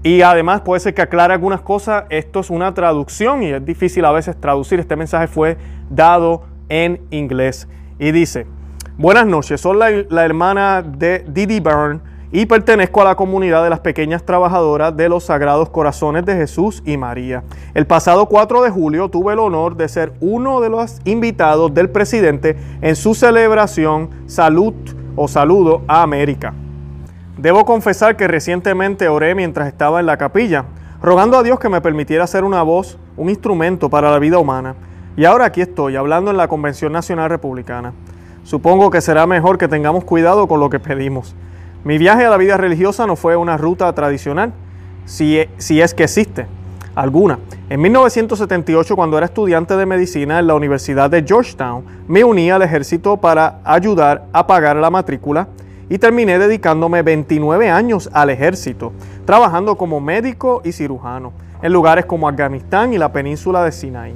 y 0.04 0.22
además 0.22 0.60
puede 0.60 0.80
ser 0.80 0.94
que 0.94 1.02
aclare 1.02 1.34
algunas 1.34 1.60
cosas, 1.60 2.04
esto 2.10 2.40
es 2.40 2.50
una 2.50 2.72
traducción 2.72 3.42
y 3.42 3.50
es 3.50 3.64
difícil 3.64 4.04
a 4.04 4.12
veces 4.12 4.40
traducir, 4.40 4.78
este 4.78 4.94
mensaje 4.94 5.26
fue 5.26 5.56
dado 5.90 6.44
en 6.68 7.00
inglés. 7.10 7.68
Y 7.98 8.12
dice, 8.12 8.46
buenas 8.96 9.26
noches, 9.26 9.60
soy 9.60 10.06
la, 10.08 10.24
hermana 10.24 10.82
de 10.82 11.24
Didi 11.28 11.58
Byrne 11.58 12.00
y 12.30 12.46
pertenezco 12.46 13.00
a 13.00 13.06
la 13.06 13.16
comunidad 13.16 13.64
de 13.64 13.70
las 13.70 13.80
pequeñas 13.80 14.22
trabajadoras 14.22 14.96
de 14.96 15.08
los 15.08 15.24
Sagrados 15.24 15.70
Corazones 15.70 16.24
de 16.24 16.36
Jesús 16.36 16.80
y 16.86 16.96
María. 16.96 17.42
El 17.74 17.86
pasado 17.86 18.26
4 18.26 18.62
de 18.62 18.70
julio 18.70 19.08
tuve 19.08 19.32
el 19.32 19.40
honor 19.40 19.76
de 19.76 19.88
ser 19.88 20.12
uno 20.20 20.60
de 20.60 20.68
los 20.68 21.00
invitados 21.06 21.74
del 21.74 21.90
presidente 21.90 22.56
en 22.82 22.94
su 22.94 23.14
celebración 23.14 24.10
Salud 24.26 24.74
o 25.16 25.26
Saludo 25.26 25.82
a 25.88 26.02
América. 26.02 26.54
Debo 27.36 27.64
confesar 27.64 28.16
que 28.16 28.28
recientemente 28.28 29.08
oré 29.08 29.34
mientras 29.34 29.66
estaba 29.66 29.98
en 29.98 30.06
la 30.06 30.18
capilla, 30.18 30.66
rogando 31.02 31.36
a 31.36 31.42
Dios 31.42 31.58
que 31.58 31.68
me 31.68 31.80
permitiera 31.80 32.28
ser 32.28 32.44
una 32.44 32.62
voz, 32.62 32.96
un 33.16 33.28
instrumento 33.28 33.90
para 33.90 34.12
la 34.12 34.20
vida 34.20 34.38
humana 34.38 34.76
y 35.18 35.24
ahora 35.24 35.46
aquí 35.46 35.60
estoy, 35.60 35.96
hablando 35.96 36.30
en 36.30 36.36
la 36.36 36.46
Convención 36.46 36.92
Nacional 36.92 37.28
Republicana. 37.28 37.92
Supongo 38.44 38.88
que 38.88 39.00
será 39.00 39.26
mejor 39.26 39.58
que 39.58 39.66
tengamos 39.66 40.04
cuidado 40.04 40.46
con 40.46 40.60
lo 40.60 40.70
que 40.70 40.78
pedimos. 40.78 41.34
Mi 41.82 41.98
viaje 41.98 42.24
a 42.24 42.30
la 42.30 42.36
vida 42.36 42.56
religiosa 42.56 43.04
no 43.04 43.16
fue 43.16 43.34
una 43.34 43.56
ruta 43.56 43.92
tradicional, 43.92 44.52
si, 45.06 45.40
si 45.56 45.80
es 45.80 45.92
que 45.92 46.04
existe 46.04 46.46
alguna. 46.94 47.40
En 47.68 47.80
1978, 47.80 48.94
cuando 48.94 49.18
era 49.18 49.26
estudiante 49.26 49.76
de 49.76 49.86
medicina 49.86 50.38
en 50.38 50.46
la 50.46 50.54
Universidad 50.54 51.10
de 51.10 51.24
Georgetown, 51.26 51.84
me 52.06 52.22
uní 52.22 52.52
al 52.52 52.62
ejército 52.62 53.16
para 53.16 53.58
ayudar 53.64 54.26
a 54.32 54.46
pagar 54.46 54.76
la 54.76 54.88
matrícula 54.88 55.48
y 55.88 55.98
terminé 55.98 56.38
dedicándome 56.38 57.02
29 57.02 57.68
años 57.68 58.08
al 58.12 58.30
ejército, 58.30 58.92
trabajando 59.26 59.76
como 59.76 59.98
médico 60.00 60.62
y 60.64 60.70
cirujano 60.70 61.32
en 61.60 61.72
lugares 61.72 62.04
como 62.06 62.28
Afganistán 62.28 62.92
y 62.92 62.98
la 62.98 63.12
península 63.12 63.64
de 63.64 63.72
Sinaí, 63.72 64.14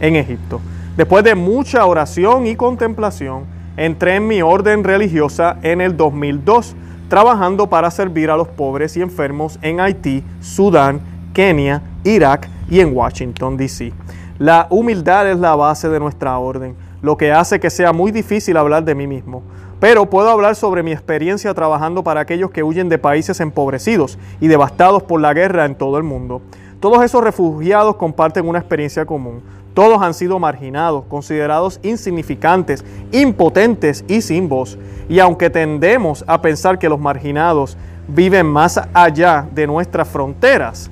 en 0.00 0.16
Egipto. 0.16 0.60
Después 0.96 1.24
de 1.24 1.34
mucha 1.34 1.86
oración 1.86 2.46
y 2.46 2.56
contemplación, 2.56 3.44
entré 3.76 4.16
en 4.16 4.26
mi 4.26 4.42
orden 4.42 4.84
religiosa 4.84 5.58
en 5.62 5.80
el 5.80 5.96
2002 5.96 6.74
trabajando 7.08 7.68
para 7.68 7.90
servir 7.90 8.30
a 8.30 8.36
los 8.36 8.48
pobres 8.48 8.96
y 8.96 9.02
enfermos 9.02 9.58
en 9.62 9.80
Haití, 9.80 10.22
Sudán, 10.40 11.00
Kenia, 11.32 11.82
Irak 12.04 12.48
y 12.70 12.80
en 12.80 12.94
Washington, 12.94 13.56
D.C. 13.56 13.92
La 14.38 14.66
humildad 14.70 15.30
es 15.30 15.38
la 15.38 15.56
base 15.56 15.88
de 15.88 15.98
nuestra 15.98 16.38
orden, 16.38 16.76
lo 17.02 17.16
que 17.16 17.32
hace 17.32 17.58
que 17.58 17.70
sea 17.70 17.92
muy 17.92 18.12
difícil 18.12 18.56
hablar 18.56 18.84
de 18.84 18.94
mí 18.94 19.06
mismo. 19.06 19.42
Pero 19.80 20.10
puedo 20.10 20.28
hablar 20.28 20.56
sobre 20.56 20.82
mi 20.82 20.92
experiencia 20.92 21.54
trabajando 21.54 22.02
para 22.02 22.20
aquellos 22.20 22.50
que 22.50 22.62
huyen 22.62 22.88
de 22.88 22.98
países 22.98 23.40
empobrecidos 23.40 24.18
y 24.40 24.48
devastados 24.48 25.04
por 25.04 25.20
la 25.20 25.32
guerra 25.32 25.64
en 25.64 25.76
todo 25.76 25.96
el 25.98 26.02
mundo. 26.02 26.42
Todos 26.80 27.02
esos 27.04 27.22
refugiados 27.22 27.96
comparten 27.96 28.48
una 28.48 28.58
experiencia 28.58 29.06
común. 29.06 29.40
Todos 29.74 30.02
han 30.02 30.14
sido 30.14 30.38
marginados, 30.38 31.04
considerados 31.08 31.78
insignificantes, 31.82 32.84
impotentes 33.12 34.04
y 34.08 34.22
sin 34.22 34.48
voz. 34.48 34.78
Y 35.08 35.20
aunque 35.20 35.50
tendemos 35.50 36.24
a 36.26 36.42
pensar 36.42 36.78
que 36.78 36.88
los 36.88 36.98
marginados 36.98 37.76
viven 38.08 38.46
más 38.46 38.80
allá 38.92 39.46
de 39.52 39.66
nuestras 39.66 40.08
fronteras, 40.08 40.90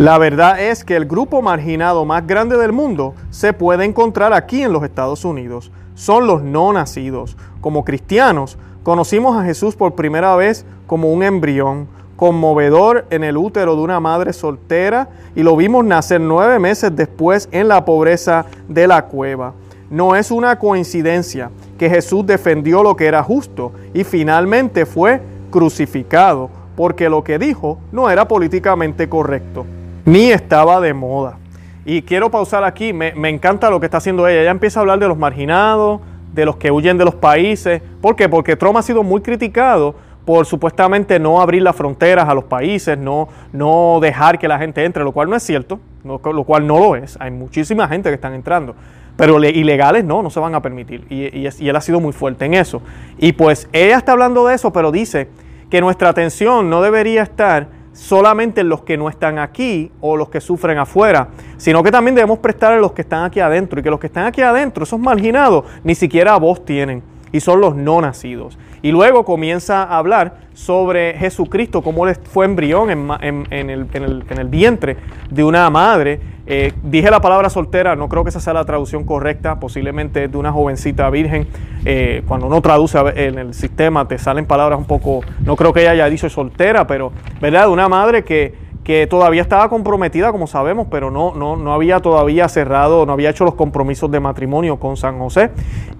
la 0.00 0.16
verdad 0.16 0.58
es 0.58 0.82
que 0.82 0.96
el 0.96 1.04
grupo 1.04 1.42
marginado 1.42 2.06
más 2.06 2.26
grande 2.26 2.56
del 2.56 2.72
mundo 2.72 3.14
se 3.28 3.52
puede 3.52 3.84
encontrar 3.84 4.32
aquí 4.32 4.62
en 4.62 4.72
los 4.72 4.82
Estados 4.82 5.26
Unidos. 5.26 5.70
Son 5.94 6.26
los 6.26 6.42
no 6.42 6.72
nacidos. 6.72 7.36
Como 7.60 7.84
cristianos, 7.84 8.56
conocimos 8.82 9.36
a 9.36 9.44
Jesús 9.44 9.76
por 9.76 9.94
primera 9.94 10.34
vez 10.36 10.64
como 10.86 11.12
un 11.12 11.22
embrión, 11.22 11.86
conmovedor 12.20 13.06
en 13.08 13.24
el 13.24 13.38
útero 13.38 13.74
de 13.74 13.80
una 13.80 13.98
madre 13.98 14.34
soltera 14.34 15.08
y 15.34 15.42
lo 15.42 15.56
vimos 15.56 15.86
nacer 15.86 16.20
nueve 16.20 16.58
meses 16.58 16.94
después 16.94 17.48
en 17.50 17.66
la 17.66 17.86
pobreza 17.86 18.44
de 18.68 18.86
la 18.86 19.06
cueva. 19.06 19.54
No 19.88 20.14
es 20.14 20.30
una 20.30 20.58
coincidencia 20.58 21.50
que 21.78 21.88
Jesús 21.88 22.26
defendió 22.26 22.82
lo 22.82 22.94
que 22.94 23.06
era 23.06 23.22
justo 23.22 23.72
y 23.94 24.04
finalmente 24.04 24.84
fue 24.84 25.22
crucificado 25.50 26.50
porque 26.76 27.08
lo 27.08 27.24
que 27.24 27.38
dijo 27.38 27.78
no 27.90 28.10
era 28.10 28.28
políticamente 28.28 29.08
correcto, 29.08 29.64
ni 30.04 30.30
estaba 30.30 30.78
de 30.82 30.92
moda. 30.92 31.38
Y 31.86 32.02
quiero 32.02 32.30
pausar 32.30 32.64
aquí, 32.64 32.92
me, 32.92 33.14
encanta 33.30 33.70
lo 33.70 33.80
que 33.80 33.86
está 33.86 33.96
haciendo 33.96 34.28
ella. 34.28 34.42
Ella 34.42 34.50
empieza 34.50 34.78
a 34.78 34.82
hablar 34.82 34.98
de 34.98 35.08
los 35.08 35.16
marginados, 35.16 36.02
de 36.34 36.44
los 36.44 36.56
que 36.56 36.70
huyen 36.70 36.98
de 36.98 37.06
los 37.06 37.14
países. 37.14 37.80
¿Por 38.02 38.14
qué? 38.14 38.28
Porque 38.28 38.56
Trump 38.56 38.76
ha 38.76 38.82
sido 38.82 39.02
muy 39.02 39.22
criticado 39.22 39.94
por 40.24 40.46
supuestamente 40.46 41.18
no 41.18 41.40
abrir 41.40 41.62
las 41.62 41.76
fronteras 41.76 42.28
a 42.28 42.34
los 42.34 42.44
países, 42.44 42.96
no, 42.98 43.28
no 43.52 43.98
dejar 44.00 44.38
que 44.38 44.48
la 44.48 44.58
gente 44.58 44.84
entre, 44.84 45.04
lo 45.04 45.12
cual 45.12 45.28
no 45.28 45.36
es 45.36 45.42
cierto, 45.42 45.80
lo 46.04 46.44
cual 46.44 46.66
no 46.66 46.78
lo 46.78 46.96
es. 46.96 47.16
Hay 47.20 47.30
muchísima 47.30 47.88
gente 47.88 48.08
que 48.10 48.14
están 48.14 48.34
entrando, 48.34 48.74
pero 49.16 49.42
ilegales 49.42 50.04
no, 50.04 50.22
no 50.22 50.30
se 50.30 50.40
van 50.40 50.54
a 50.54 50.62
permitir. 50.62 51.06
Y, 51.10 51.46
él 51.46 51.76
ha 51.76 51.80
sido 51.80 52.00
muy 52.00 52.12
fuerte 52.12 52.44
en 52.44 52.54
eso. 52.54 52.82
Y 53.18 53.32
pues 53.32 53.68
ella 53.72 53.98
está 53.98 54.12
hablando 54.12 54.46
de 54.46 54.54
eso, 54.54 54.72
pero 54.72 54.92
dice 54.92 55.28
que 55.68 55.80
nuestra 55.80 56.08
atención 56.08 56.68
no 56.68 56.82
debería 56.82 57.22
estar 57.22 57.68
solamente 57.92 58.60
en 58.60 58.68
los 58.68 58.82
que 58.82 58.96
no 58.96 59.08
están 59.08 59.38
aquí 59.38 59.90
o 60.00 60.16
los 60.16 60.30
que 60.30 60.40
sufren 60.40 60.78
afuera, 60.78 61.28
sino 61.56 61.82
que 61.82 61.90
también 61.90 62.14
debemos 62.14 62.38
prestar 62.38 62.72
a 62.72 62.76
los 62.76 62.92
que 62.92 63.02
están 63.02 63.24
aquí 63.24 63.40
adentro 63.40 63.80
y 63.80 63.82
que 63.82 63.90
los 63.90 64.00
que 64.00 64.06
están 64.06 64.26
aquí 64.26 64.42
adentro, 64.42 64.84
esos 64.84 64.98
marginados, 64.98 65.64
ni 65.84 65.94
siquiera 65.94 66.36
voz 66.36 66.64
tienen 66.64 67.02
y 67.32 67.40
son 67.40 67.60
los 67.60 67.76
no 67.76 68.00
nacidos. 68.00 68.58
Y 68.82 68.92
luego 68.92 69.24
comienza 69.24 69.82
a 69.82 69.98
hablar 69.98 70.34
sobre 70.54 71.14
Jesucristo, 71.14 71.82
cómo 71.82 72.06
él 72.06 72.16
fue 72.16 72.46
embrión 72.46 72.90
en, 72.90 73.70
el, 73.70 74.48
vientre 74.48 74.96
de 75.30 75.44
una 75.44 75.68
madre. 75.70 76.20
Eh, 76.46 76.72
dije 76.82 77.10
la 77.10 77.20
palabra 77.20 77.50
soltera, 77.50 77.94
no 77.94 78.08
creo 78.08 78.24
que 78.24 78.30
esa 78.30 78.40
sea 78.40 78.52
la 78.52 78.64
traducción 78.64 79.04
correcta, 79.04 79.60
posiblemente 79.60 80.28
de 80.28 80.36
una 80.36 80.50
jovencita 80.50 81.08
virgen. 81.10 81.46
Eh, 81.84 82.22
cuando 82.26 82.46
uno 82.46 82.60
traduce 82.60 82.98
en 83.14 83.38
el 83.38 83.54
sistema 83.54 84.08
te 84.08 84.18
salen 84.18 84.46
palabras 84.46 84.78
un 84.78 84.86
poco, 84.86 85.20
no 85.44 85.56
creo 85.56 85.72
que 85.72 85.82
ella 85.82 85.92
haya 85.92 86.10
dicho 86.10 86.28
soltera, 86.28 86.86
pero 86.86 87.12
¿verdad? 87.40 87.66
De 87.66 87.72
una 87.72 87.88
madre 87.88 88.24
que, 88.24 88.54
que 88.82 89.06
todavía 89.06 89.42
estaba 89.42 89.68
comprometida, 89.68 90.32
como 90.32 90.46
sabemos, 90.46 90.88
pero 90.90 91.10
no, 91.10 91.34
no, 91.34 91.56
no 91.56 91.72
había 91.72 92.00
todavía 92.00 92.48
cerrado, 92.48 93.06
no 93.06 93.12
había 93.12 93.30
hecho 93.30 93.44
los 93.44 93.54
compromisos 93.54 94.10
de 94.10 94.20
matrimonio 94.20 94.78
con 94.78 94.96
San 94.96 95.18
José. 95.18 95.50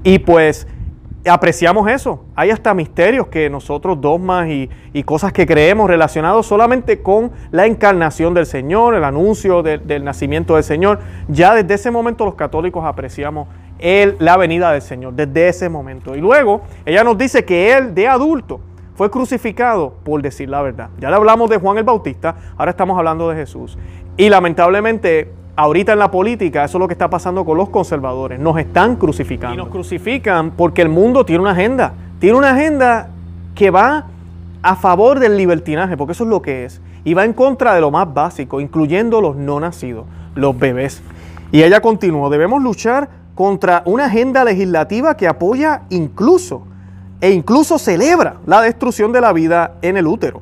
Y 0.02 0.18
pues 0.20 0.66
apreciamos 1.28 1.90
eso. 1.90 2.24
Hay 2.34 2.50
hasta 2.50 2.72
misterios 2.74 3.26
que 3.28 3.50
nosotros 3.50 4.00
dogmas 4.00 4.48
y, 4.48 4.70
y 4.92 5.02
cosas 5.02 5.32
que 5.32 5.46
creemos 5.46 5.88
relacionados 5.88 6.46
solamente 6.46 7.02
con 7.02 7.30
la 7.50 7.66
encarnación 7.66 8.32
del 8.34 8.46
Señor, 8.46 8.94
el 8.94 9.04
anuncio 9.04 9.62
del 9.62 10.04
nacimiento 10.04 10.54
del 10.54 10.64
Señor. 10.64 11.00
Ya 11.28 11.54
desde 11.54 11.74
ese 11.74 11.90
momento 11.90 12.24
los 12.24 12.34
católicos 12.34 12.84
apreciamos 12.84 13.48
el, 13.78 14.16
la 14.18 14.36
venida 14.36 14.72
del 14.72 14.82
Señor, 14.82 15.14
desde 15.14 15.48
ese 15.48 15.68
momento. 15.68 16.14
Y 16.14 16.20
luego 16.20 16.62
ella 16.84 17.04
nos 17.04 17.18
dice 17.18 17.44
que 17.44 17.72
Él 17.72 17.94
de 17.94 18.08
adulto 18.08 18.60
fue 18.94 19.10
crucificado 19.10 19.94
por 20.04 20.20
decir 20.22 20.48
la 20.48 20.62
verdad. 20.62 20.90
Ya 20.98 21.10
le 21.10 21.16
hablamos 21.16 21.48
de 21.48 21.56
Juan 21.56 21.78
el 21.78 21.84
Bautista, 21.84 22.36
ahora 22.56 22.72
estamos 22.72 22.98
hablando 22.98 23.28
de 23.28 23.36
Jesús. 23.36 23.78
Y 24.16 24.28
lamentablemente 24.28 25.32
Ahorita 25.60 25.92
en 25.92 25.98
la 25.98 26.10
política, 26.10 26.64
eso 26.64 26.78
es 26.78 26.80
lo 26.80 26.88
que 26.88 26.94
está 26.94 27.10
pasando 27.10 27.44
con 27.44 27.58
los 27.58 27.68
conservadores. 27.68 28.40
Nos 28.40 28.58
están 28.58 28.96
crucificando. 28.96 29.52
Y 29.52 29.58
nos 29.58 29.68
crucifican 29.68 30.52
porque 30.52 30.80
el 30.80 30.88
mundo 30.88 31.26
tiene 31.26 31.42
una 31.42 31.50
agenda. 31.50 31.92
Tiene 32.18 32.38
una 32.38 32.52
agenda 32.52 33.10
que 33.54 33.70
va 33.70 34.06
a 34.62 34.76
favor 34.76 35.20
del 35.20 35.36
libertinaje, 35.36 35.98
porque 35.98 36.12
eso 36.12 36.24
es 36.24 36.30
lo 36.30 36.40
que 36.40 36.64
es. 36.64 36.80
Y 37.04 37.12
va 37.12 37.26
en 37.26 37.34
contra 37.34 37.74
de 37.74 37.82
lo 37.82 37.90
más 37.90 38.14
básico, 38.14 38.58
incluyendo 38.62 39.20
los 39.20 39.36
no 39.36 39.60
nacidos, 39.60 40.06
los 40.34 40.58
bebés. 40.58 41.02
Y 41.52 41.62
ella 41.62 41.82
continuó, 41.82 42.30
debemos 42.30 42.62
luchar 42.62 43.10
contra 43.34 43.82
una 43.84 44.06
agenda 44.06 44.44
legislativa 44.44 45.14
que 45.14 45.28
apoya 45.28 45.82
incluso 45.90 46.62
e 47.20 47.32
incluso 47.32 47.78
celebra 47.78 48.36
la 48.46 48.62
destrucción 48.62 49.12
de 49.12 49.20
la 49.20 49.34
vida 49.34 49.74
en 49.82 49.98
el 49.98 50.06
útero. 50.06 50.40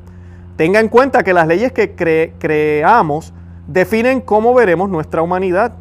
Tenga 0.54 0.78
en 0.78 0.86
cuenta 0.86 1.24
que 1.24 1.34
las 1.34 1.48
leyes 1.48 1.72
que 1.72 1.92
creamos 2.38 3.32
definen 3.68 4.20
cómo 4.20 4.54
veremos 4.54 4.88
nuestra 4.88 5.22
humanidad. 5.22 5.74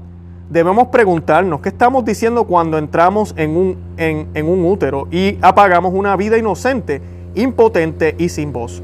Debemos 0.50 0.90
preguntarnos 0.90 1.62
qué 1.62 1.70
estamos 1.70 2.06
diciendo 2.06 2.44
cuando 2.44 2.78
entramos 2.78 3.34
en 3.38 3.58
un, 3.58 3.78
en, 3.98 4.48
un 4.48 4.66
útero 4.66 5.08
y 5.10 5.38
apagamos 5.42 5.94
una 5.94 6.16
vida 6.16 6.38
inocente, 6.38 7.02
impotente 7.36 8.16
y 8.18 8.30
sin 8.30 8.54
voz. 8.54 8.84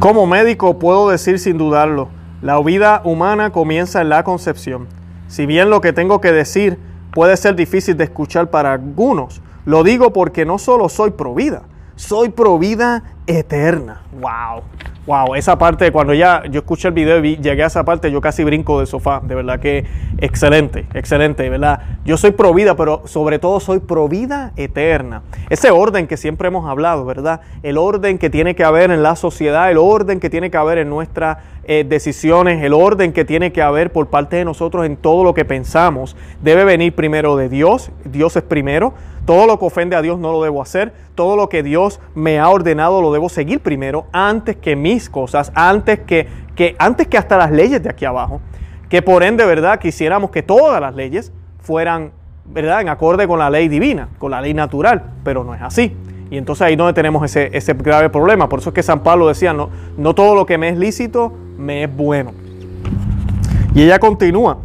Como 0.00 0.26
médico 0.26 0.78
puedo 0.78 1.08
decir 1.08 1.38
sin 1.38 1.56
dudarlo, 1.56 2.08
la 2.42 2.60
vida 2.60 3.02
humana 3.04 3.50
comienza 3.50 4.00
en 4.00 4.08
la 4.08 4.24
concepción. 4.24 4.88
Si 5.28 5.46
bien 5.46 5.70
lo 5.70 5.80
que 5.80 5.92
tengo 5.92 6.20
que 6.20 6.32
decir 6.32 6.78
puede 7.14 7.36
ser 7.36 7.54
difícil 7.54 7.96
de 7.96 8.04
escuchar 8.04 8.50
para 8.50 8.72
algunos, 8.72 9.40
lo 9.64 9.84
digo 9.84 10.12
porque 10.12 10.44
no 10.44 10.58
solo 10.58 10.88
soy 10.88 11.12
pro 11.12 11.34
vida, 11.34 11.62
soy 11.94 12.30
pro 12.30 12.58
vida 12.58 13.04
eterna. 13.26 14.02
¡Wow! 14.12 14.62
Wow, 15.04 15.34
esa 15.34 15.58
parte, 15.58 15.90
cuando 15.90 16.14
ya 16.14 16.44
yo 16.48 16.60
escuché 16.60 16.86
el 16.86 16.94
video 16.94 17.24
y 17.24 17.36
llegué 17.36 17.64
a 17.64 17.66
esa 17.66 17.84
parte, 17.84 18.12
yo 18.12 18.20
casi 18.20 18.44
brinco 18.44 18.78
del 18.78 18.86
sofá. 18.86 19.20
De 19.20 19.34
verdad 19.34 19.58
que 19.58 19.84
excelente, 20.18 20.86
excelente, 20.94 21.50
¿verdad? 21.50 21.80
Yo 22.04 22.16
soy 22.16 22.30
pro 22.30 22.54
vida, 22.54 22.76
pero 22.76 23.02
sobre 23.06 23.40
todo 23.40 23.58
soy 23.58 23.80
pro 23.80 24.06
vida 24.08 24.52
eterna. 24.54 25.22
Ese 25.50 25.72
orden 25.72 26.06
que 26.06 26.16
siempre 26.16 26.46
hemos 26.46 26.70
hablado, 26.70 27.04
¿verdad? 27.04 27.40
El 27.64 27.78
orden 27.78 28.16
que 28.16 28.30
tiene 28.30 28.54
que 28.54 28.62
haber 28.62 28.92
en 28.92 29.02
la 29.02 29.16
sociedad, 29.16 29.72
el 29.72 29.78
orden 29.78 30.20
que 30.20 30.30
tiene 30.30 30.52
que 30.52 30.56
haber 30.56 30.78
en 30.78 30.88
nuestras 30.88 31.38
eh, 31.64 31.84
decisiones, 31.84 32.62
el 32.62 32.72
orden 32.72 33.12
que 33.12 33.24
tiene 33.24 33.52
que 33.52 33.60
haber 33.60 33.90
por 33.90 34.06
parte 34.06 34.36
de 34.36 34.44
nosotros 34.44 34.86
en 34.86 34.96
todo 34.96 35.24
lo 35.24 35.34
que 35.34 35.44
pensamos, 35.44 36.16
debe 36.42 36.64
venir 36.64 36.94
primero 36.94 37.36
de 37.36 37.48
Dios. 37.48 37.90
Dios 38.04 38.36
es 38.36 38.44
primero. 38.44 38.94
Todo 39.24 39.46
lo 39.46 39.58
que 39.58 39.66
ofende 39.66 39.94
a 39.94 40.02
Dios 40.02 40.18
no 40.18 40.32
lo 40.32 40.42
debo 40.42 40.60
hacer. 40.60 40.92
Todo 41.14 41.36
lo 41.36 41.48
que 41.48 41.62
Dios 41.62 42.00
me 42.14 42.40
ha 42.40 42.48
ordenado 42.48 43.00
lo 43.00 43.11
debo 43.12 43.28
seguir 43.28 43.60
primero 43.60 44.06
antes 44.12 44.56
que 44.56 44.76
mis 44.76 45.08
cosas, 45.10 45.52
antes 45.54 46.00
que, 46.00 46.28
que, 46.54 46.76
antes 46.78 47.06
que 47.08 47.18
hasta 47.18 47.36
las 47.36 47.50
leyes 47.50 47.82
de 47.82 47.90
aquí 47.90 48.04
abajo. 48.04 48.40
Que 48.88 49.02
por 49.02 49.22
ende, 49.22 49.44
¿verdad? 49.46 49.78
Quisiéramos 49.78 50.30
que 50.30 50.42
todas 50.42 50.80
las 50.80 50.94
leyes 50.94 51.32
fueran, 51.60 52.12
¿verdad? 52.44 52.82
En 52.82 52.88
acorde 52.88 53.26
con 53.26 53.38
la 53.38 53.48
ley 53.50 53.68
divina, 53.68 54.08
con 54.18 54.30
la 54.30 54.40
ley 54.40 54.54
natural, 54.54 55.02
pero 55.24 55.44
no 55.44 55.54
es 55.54 55.62
así. 55.62 55.96
Y 56.30 56.38
entonces 56.38 56.62
ahí 56.62 56.72
es 56.72 56.78
donde 56.78 56.94
tenemos 56.94 57.24
ese, 57.24 57.50
ese 57.52 57.74
grave 57.74 58.08
problema. 58.08 58.48
Por 58.48 58.60
eso 58.60 58.70
es 58.70 58.74
que 58.74 58.82
San 58.82 59.02
Pablo 59.02 59.28
decía, 59.28 59.52
no, 59.52 59.68
no 59.96 60.14
todo 60.14 60.34
lo 60.34 60.46
que 60.46 60.56
me 60.58 60.70
es 60.70 60.78
lícito 60.78 61.32
me 61.58 61.84
es 61.84 61.94
bueno. 61.94 62.32
Y 63.74 63.82
ella 63.82 63.98
continúa, 63.98 64.58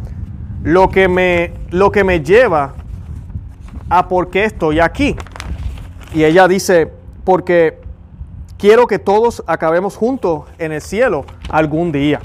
lo 0.62 0.90
que 0.90 1.08
me, 1.08 1.52
lo 1.70 1.90
que 1.90 2.04
me 2.04 2.20
lleva 2.20 2.74
a 3.88 4.08
por 4.08 4.30
qué 4.30 4.44
estoy 4.44 4.80
aquí. 4.80 5.16
Y 6.14 6.24
ella 6.24 6.48
dice, 6.48 6.90
porque 7.24 7.78
quiero 8.58 8.86
que 8.86 8.98
todos 8.98 9.42
acabemos 9.46 9.96
juntos 9.96 10.42
en 10.58 10.72
el 10.72 10.82
cielo 10.82 11.24
algún 11.48 11.92
día. 11.92 12.20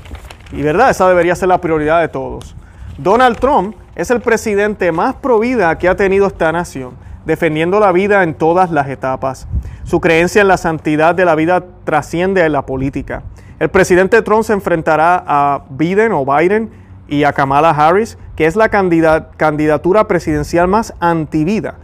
Y 0.52 0.62
verdad, 0.62 0.90
esa 0.90 1.08
debería 1.08 1.36
ser 1.36 1.48
la 1.48 1.62
prioridad 1.62 2.02
de 2.02 2.08
todos. 2.10 2.56
Donald 2.98 3.38
Trump 3.40 3.76
es 3.96 4.12
el 4.12 4.22
presidente 4.22 4.92
más 4.92 5.16
provida 5.16 5.78
que 5.78 5.88
ha 5.88 5.96
tenido 5.96 6.28
esta 6.28 6.52
nación, 6.52 6.92
defendiendo 7.26 7.80
la 7.80 7.92
vida 7.92 8.24
en 8.24 8.34
todas 8.34 8.72
las 8.72 8.90
etapas. 8.90 9.48
Su 9.84 10.02
creencia 10.02 10.42
en 10.42 10.48
la 10.48 10.58
santidad 10.58 11.16
de 11.16 11.26
la 11.26 11.36
vida 11.36 11.64
trasciende 11.84 12.44
a 12.44 12.50
la 12.50 12.66
política. 12.66 13.24
El 13.60 13.70
presidente 13.70 14.22
Trump 14.22 14.44
se 14.44 14.54
enfrentará 14.54 15.24
a 15.26 15.64
Biden 15.70 16.12
o 16.12 16.26
Biden 16.26 16.72
y 17.08 17.24
a 17.24 17.34
Kamala 17.34 17.70
Harris, 17.70 18.18
que 18.36 18.46
es 18.46 18.56
la 18.56 18.70
candidatura 18.70 20.08
presidencial 20.08 20.68
más 20.68 20.94
antivida 21.00 21.76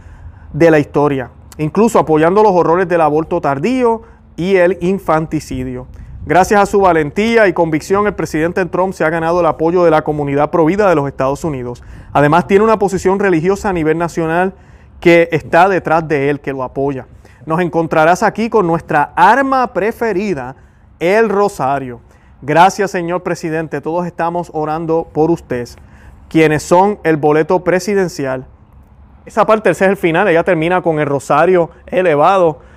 de 0.52 0.70
la 0.70 0.78
historia, 0.78 1.30
incluso 1.58 1.98
apoyando 1.98 2.42
los 2.42 2.52
horrores 2.52 2.88
del 2.88 3.00
aborto 3.00 3.40
tardío 3.40 4.02
y 4.40 4.56
el 4.56 4.78
infanticidio. 4.80 5.86
Gracias 6.24 6.58
a 6.62 6.64
su 6.64 6.80
valentía 6.80 7.46
y 7.46 7.52
convicción, 7.52 8.06
el 8.06 8.14
presidente 8.14 8.64
Trump 8.64 8.94
se 8.94 9.04
ha 9.04 9.10
ganado 9.10 9.40
el 9.40 9.46
apoyo 9.46 9.84
de 9.84 9.90
la 9.90 10.00
comunidad 10.00 10.50
provida 10.50 10.88
de 10.88 10.94
los 10.94 11.06
Estados 11.06 11.44
Unidos. 11.44 11.82
Además, 12.14 12.46
tiene 12.46 12.64
una 12.64 12.78
posición 12.78 13.18
religiosa 13.18 13.68
a 13.68 13.74
nivel 13.74 13.98
nacional 13.98 14.54
que 14.98 15.28
está 15.30 15.68
detrás 15.68 16.08
de 16.08 16.30
él, 16.30 16.40
que 16.40 16.54
lo 16.54 16.62
apoya. 16.62 17.06
Nos 17.44 17.60
encontrarás 17.60 18.22
aquí 18.22 18.48
con 18.48 18.66
nuestra 18.66 19.12
arma 19.14 19.74
preferida, 19.74 20.56
el 21.00 21.28
rosario. 21.28 22.00
Gracias, 22.40 22.92
señor 22.92 23.22
presidente. 23.22 23.82
Todos 23.82 24.06
estamos 24.06 24.50
orando 24.54 25.06
por 25.12 25.30
usted, 25.30 25.68
quienes 26.30 26.62
son 26.62 26.98
el 27.04 27.18
boleto 27.18 27.62
presidencial. 27.62 28.46
Esa 29.26 29.44
parte, 29.44 29.68
ese 29.68 29.84
es 29.84 29.90
el 29.90 29.96
final, 29.98 30.28
ella 30.28 30.44
termina 30.44 30.80
con 30.80 30.98
el 30.98 31.04
rosario 31.04 31.68
elevado 31.84 32.69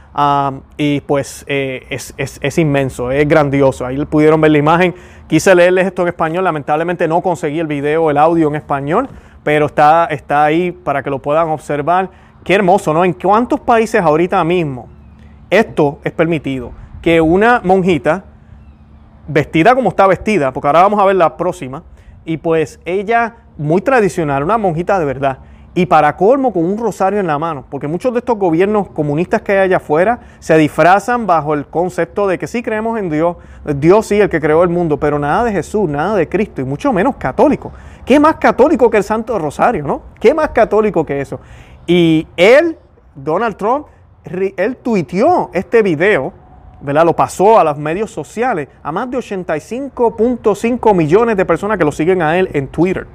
y 0.77 1.01
pues 1.01 1.43
eh, 1.48 1.86
es, 1.89 2.58
inmenso, 2.58 3.12
es 3.12 3.27
grandioso. 3.27 3.86
Ahí 3.86 4.03
pudieron 4.05 4.39
ver 4.41 4.51
la 4.51 4.58
imagen. 4.58 4.96
Quise 5.27 5.55
leerles 5.55 5.88
esto 5.88 6.03
en 6.03 6.10
español, 6.10 6.43
lamentablemente 6.43 7.08
no 7.08 7.22
conseguí 7.22 7.60
el 7.60 7.67
video, 7.67 8.12
el 8.12 8.17
audio 8.17 8.48
en 8.50 8.55
español, 8.55 9.10
pero 9.43 9.65
está, 9.65 10.05
está 10.05 10.43
ahí 10.43 10.72
para 10.72 11.01
que 11.01 11.10
lo 11.10 11.20
puedan 11.20 11.50
observar. 11.50 12.10
Qué 12.43 12.53
hermoso, 12.53 12.93
¿no? 12.93 13.05
¿En 13.05 13.13
cuántos 13.13 13.60
países 13.60 14.01
ahorita 14.01 14.43
mismo 14.43 14.89
esto 15.50 16.00
es 16.03 16.12
permitido? 16.12 16.72
Que 17.01 17.20
una 17.22 17.62
monjita, 17.63 18.25
vestida 19.27 19.74
como 19.74 19.89
está 19.89 20.05
vestida, 20.08 20.51
porque 20.51 20.67
ahora 20.67 20.84
vamos 20.84 21.00
a 21.00 21.05
ver 21.05 21.15
la 21.15 21.38
próxima, 21.38 21.84
y 22.25 22.38
pues 22.38 22.79
ella, 22.86 23.38
muy 23.58 23.82
tradicional, 23.82 24.43
una 24.43 24.58
monjita 24.58 25.00
de 25.00 25.05
verdad, 25.05 25.39
y 25.75 25.88
para 25.88 26.15
colmo 26.15 26.53
con 26.53 26.65
un 26.65 26.77
rosario 26.77 27.20
en 27.20 27.27
la 27.27 27.39
mano, 27.39 27.65
porque 27.70 27.88
muchos 27.88 28.13
de 28.13 28.20
estos 28.20 28.38
gobiernos 28.38 28.89
comunistas 28.89 29.42
que 29.42 29.53
hay 29.53 29.60
allá 29.60 29.77
afuera 29.77 30.20
se 30.39 30.56
disfrazan 30.58 31.25
bajo 31.25 31.56
el 31.56 31.65
concepto 31.65 32.27
de 32.27 32.38
que 32.38 32.46
sí 32.46 32.62
creemos 32.62 33.00
en 33.00 33.10
Dios, 33.10 33.38
Dios 33.75 34.06
sí, 34.06 34.22
el 34.22 34.30
que 34.30 34.39
creó 34.39 34.63
el 34.63 34.70
mundo, 34.70 34.98
pero 34.98 35.18
nada 35.18 35.44
de 35.46 35.51
Jesús, 35.51 35.89
nada 35.89 36.15
de 36.15 36.30
Cristo 36.30 36.62
y 36.62 36.65
mucho 36.65 36.94
menos 36.94 37.15
católico. 37.15 37.72
¿Qué 38.06 38.20
más 38.20 38.36
católico 38.36 38.89
que 38.89 38.98
el 38.98 39.03
Santo 39.03 39.39
Rosario, 39.39 39.84
no? 39.84 40.01
¿Qué 40.20 40.34
más 40.34 40.50
católico 40.50 41.06
que 41.06 41.22
eso? 41.22 41.39
Y 41.88 42.27
él, 42.38 42.77
Donald 43.15 43.56
Trump, 43.56 43.88
él 44.58 44.77
tuiteó 44.77 45.50
este 45.53 45.82
video, 45.82 46.34
¿verdad? 46.82 47.06
Lo 47.06 47.15
pasó 47.15 47.58
a 47.60 47.63
los 47.63 47.77
medios 47.77 48.12
sociales, 48.12 48.68
a 48.84 48.92
más 48.92 49.10
de 49.10 49.18
85.5 49.18 50.94
millones 50.94 51.36
de 51.36 51.46
personas 51.46 51.77
que 51.77 51.86
lo 51.86 51.92
siguen 51.92 52.22
a 52.22 52.38
él 52.38 52.50
en 52.53 52.68
Twitter. 52.68 53.08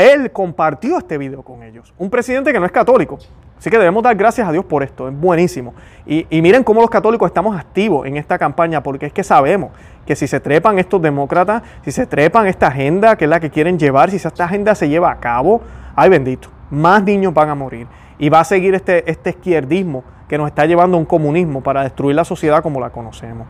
Él 0.00 0.32
compartió 0.32 0.96
este 0.96 1.18
video 1.18 1.42
con 1.42 1.62
ellos. 1.62 1.92
Un 1.98 2.08
presidente 2.08 2.52
que 2.52 2.58
no 2.58 2.64
es 2.64 2.72
católico. 2.72 3.18
Así 3.58 3.68
que 3.68 3.76
debemos 3.76 4.02
dar 4.02 4.16
gracias 4.16 4.48
a 4.48 4.52
Dios 4.52 4.64
por 4.64 4.82
esto, 4.82 5.06
es 5.06 5.14
buenísimo. 5.14 5.74
Y, 6.06 6.24
miren 6.40 6.64
cómo 6.64 6.80
los 6.80 6.88
católicos 6.88 7.26
estamos 7.26 7.54
activos 7.54 8.06
en 8.06 8.16
esta 8.16 8.38
campaña, 8.38 8.82
porque 8.82 9.04
es 9.04 9.12
que 9.12 9.22
sabemos 9.22 9.72
que 10.06 10.16
si 10.16 10.26
se 10.26 10.40
trepan 10.40 10.78
estos 10.78 11.02
demócratas, 11.02 11.62
si 11.84 11.92
se 11.92 12.06
trepan 12.06 12.46
esta 12.46 12.68
agenda, 12.68 13.16
que 13.16 13.26
es 13.26 13.28
la 13.28 13.38
que 13.38 13.50
quieren 13.50 13.78
llevar, 13.78 14.10
si 14.10 14.16
esta 14.16 14.44
agenda 14.44 14.74
se 14.74 14.88
lleva 14.88 15.10
a 15.10 15.20
cabo, 15.20 15.60
ay 15.94 16.08
bendito, 16.08 16.48
más 16.70 17.02
niños 17.02 17.34
van 17.34 17.50
a 17.50 17.54
morir. 17.54 17.86
Y 18.18 18.30
va 18.30 18.40
a 18.40 18.44
seguir 18.44 18.74
este, 18.74 19.10
este 19.10 19.30
izquierdismo 19.30 20.04
que 20.26 20.38
nos 20.38 20.48
está 20.48 20.64
llevando 20.64 20.96
a 20.96 21.00
un 21.00 21.06
comunismo 21.06 21.62
para 21.62 21.82
destruir 21.82 22.16
la 22.16 22.24
sociedad 22.24 22.62
como 22.62 22.80
la 22.80 22.88
conocemos. 22.88 23.46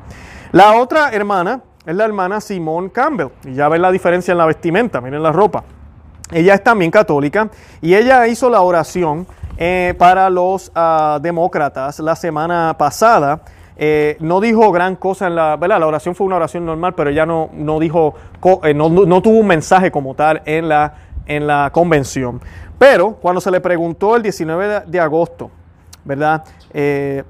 La 0.51 0.75
otra 0.75 1.11
hermana 1.11 1.63
es 1.87 1.95
la 1.95 2.05
hermana 2.05 2.41
Simone 2.41 2.91
Campbell. 2.91 3.29
Y 3.45 3.55
ya 3.55 3.69
ven 3.69 3.83
la 3.83 3.93
diferencia 3.93 4.33
en 4.33 4.39
la 4.39 4.47
vestimenta, 4.47 5.01
miren 5.01 5.23
la 5.23 5.31
ropa. 5.31 5.63
Ella 6.31 6.55
es 6.55 6.63
también 6.63 6.91
católica 6.91 7.51
y 7.81 7.95
ella 7.95 8.27
hizo 8.27 8.49
la 8.49 8.61
oración 8.61 9.27
eh, 9.63 9.95
para 9.99 10.31
los 10.31 10.71
ah, 10.75 11.19
demócratas 11.21 11.99
la 11.99 12.17
semana 12.17 12.75
pasada. 12.79 13.43
Eh, 13.77 14.17
no 14.21 14.41
dijo 14.41 14.71
gran 14.73 14.97
cosa 14.97 15.27
en 15.27 15.35
la, 15.35 15.57
¿verdad? 15.57 15.81
La 15.81 15.87
oración 15.87 16.15
fue 16.15 16.27
una 16.27 16.37
oración 16.37 16.65
normal, 16.65 16.95
pero 16.95 17.11
ella 17.11 17.27
no, 17.27 17.51
no 17.53 17.79
dijo, 17.79 18.15
eh, 18.63 18.75
no, 18.75 18.89
no, 18.89 19.23
tuvo 19.23 19.39
un 19.39 19.47
mensaje 19.47 19.91
como 19.91 20.15
tal 20.15 20.43
en 20.45 20.69
la, 20.69 20.95
en 21.27 21.47
la 21.47 21.71
convención. 21.73 22.41
Pero 22.79 23.17
cuando 23.17 23.41
se 23.41 23.51
le 23.51 23.61
preguntó 23.61 24.17
el 24.17 24.23
19 24.23 24.83
de, 24.87 25.01
agosto, 25.01 25.51
¿verdad? 26.05 26.45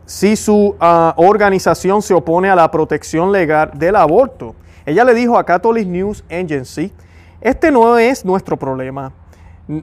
si 0.04 0.36
su 0.36 0.76
ah, 0.78 1.14
organización 1.16 2.02
se 2.02 2.14
opone 2.14 2.50
a 2.50 2.54
la 2.54 2.70
protección 2.70 3.32
legal 3.32 3.70
del 3.74 3.96
aborto, 3.96 4.54
ella 4.86 5.02
le 5.04 5.14
dijo 5.14 5.38
a 5.38 5.44
Catholic 5.44 5.86
News 5.86 6.22
Agency 6.30 6.92
este 7.40 7.70
no 7.70 7.98
es 7.98 8.24
nuestro 8.24 8.56
problema. 8.56 9.12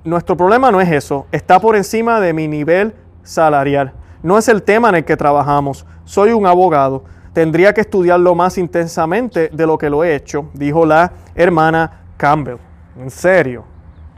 Nuestro 0.04 0.36
problema 0.36 0.72
no 0.72 0.82
es 0.82 0.92
eso. 0.92 1.28
Está 1.32 1.60
por 1.60 1.76
encima 1.76 2.20
de 2.20 2.34
mi 2.34 2.48
nivel 2.48 2.94
salarial. 3.24 3.94
No 4.22 4.38
es 4.38 4.48
el 4.48 4.64
tema 4.64 4.90
en 4.90 4.96
el 4.96 5.06
que 5.06 5.16
trabajamos. 5.16 5.86
Soy 6.04 6.32
un 6.32 6.46
abogado. 6.46 7.04
Tendría 7.34 7.74
que 7.74 7.82
estudiarlo 7.82 8.36
más 8.36 8.58
intensamente 8.58 9.50
de 9.50 9.68
lo 9.68 9.78
que 9.78 9.90
lo 9.90 10.04
he 10.04 10.16
hecho, 10.16 10.50
dijo 10.54 10.86
la 10.86 11.12
hermana 11.36 12.02
Campbell. 12.18 12.58
En 13.00 13.12
serio, 13.12 13.64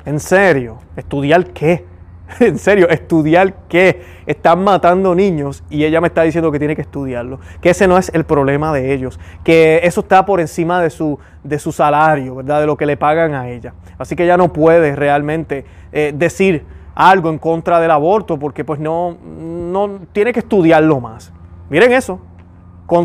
en 0.05 0.19
serio, 0.19 0.77
¿estudiar 0.95 1.45
qué? 1.47 1.85
en 2.39 2.57
serio, 2.57 2.89
estudiar 2.89 3.53
qué? 3.67 4.01
Están 4.25 4.63
matando 4.63 5.15
niños 5.15 5.63
y 5.69 5.83
ella 5.83 6.01
me 6.01 6.07
está 6.07 6.23
diciendo 6.23 6.51
que 6.51 6.59
tiene 6.59 6.75
que 6.75 6.81
estudiarlo. 6.81 7.39
Que 7.61 7.71
ese 7.71 7.87
no 7.87 7.97
es 7.97 8.11
el 8.13 8.25
problema 8.25 8.73
de 8.73 8.93
ellos. 8.93 9.19
Que 9.43 9.81
eso 9.83 10.01
está 10.01 10.25
por 10.25 10.39
encima 10.39 10.81
de 10.81 10.89
su, 10.89 11.17
de 11.43 11.59
su 11.59 11.71
salario, 11.71 12.35
¿verdad? 12.35 12.61
De 12.61 12.67
lo 12.67 12.77
que 12.77 12.85
le 12.85 12.97
pagan 12.97 13.33
a 13.33 13.49
ella. 13.49 13.73
Así 13.97 14.15
que 14.15 14.23
ella 14.23 14.37
no 14.37 14.53
puede 14.53 14.95
realmente 14.95 15.65
eh, 15.91 16.13
decir 16.15 16.65
algo 16.95 17.29
en 17.29 17.39
contra 17.39 17.79
del 17.79 17.91
aborto 17.91 18.37
porque 18.37 18.65
pues 18.65 18.79
no, 18.79 19.17
no 19.23 19.99
tiene 20.11 20.33
que 20.33 20.39
estudiarlo 20.39 20.99
más. 20.99 21.31
Miren 21.69 21.91
eso. 21.93 22.19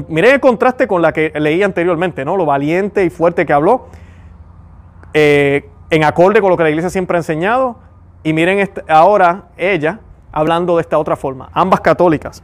miren 0.09 0.35
el 0.35 0.41
contraste 0.41 0.87
con 0.87 1.01
la 1.01 1.13
que 1.13 1.33
leí 1.39 1.63
anteriormente, 1.63 2.25
¿no? 2.25 2.37
Lo 2.37 2.45
valiente 2.45 3.05
y 3.05 3.11
fuerte 3.11 3.47
que 3.47 3.53
habló. 3.53 3.87
Eh, 5.13 5.69
en 5.91 6.03
acorde 6.03 6.41
con 6.41 6.51
lo 6.51 6.57
que 6.57 6.65
la 6.65 6.71
iglesia 6.71 6.91
siempre 6.91 7.17
ha 7.17 7.21
enseñado, 7.21 7.77
y 8.25 8.33
miren 8.33 8.69
ahora 8.89 9.45
ella 9.57 10.01
hablando 10.33 10.77
de 10.77 10.81
esta 10.81 10.99
otra 10.99 11.15
forma, 11.15 11.49
ambas 11.53 11.81
católicas. 11.81 12.43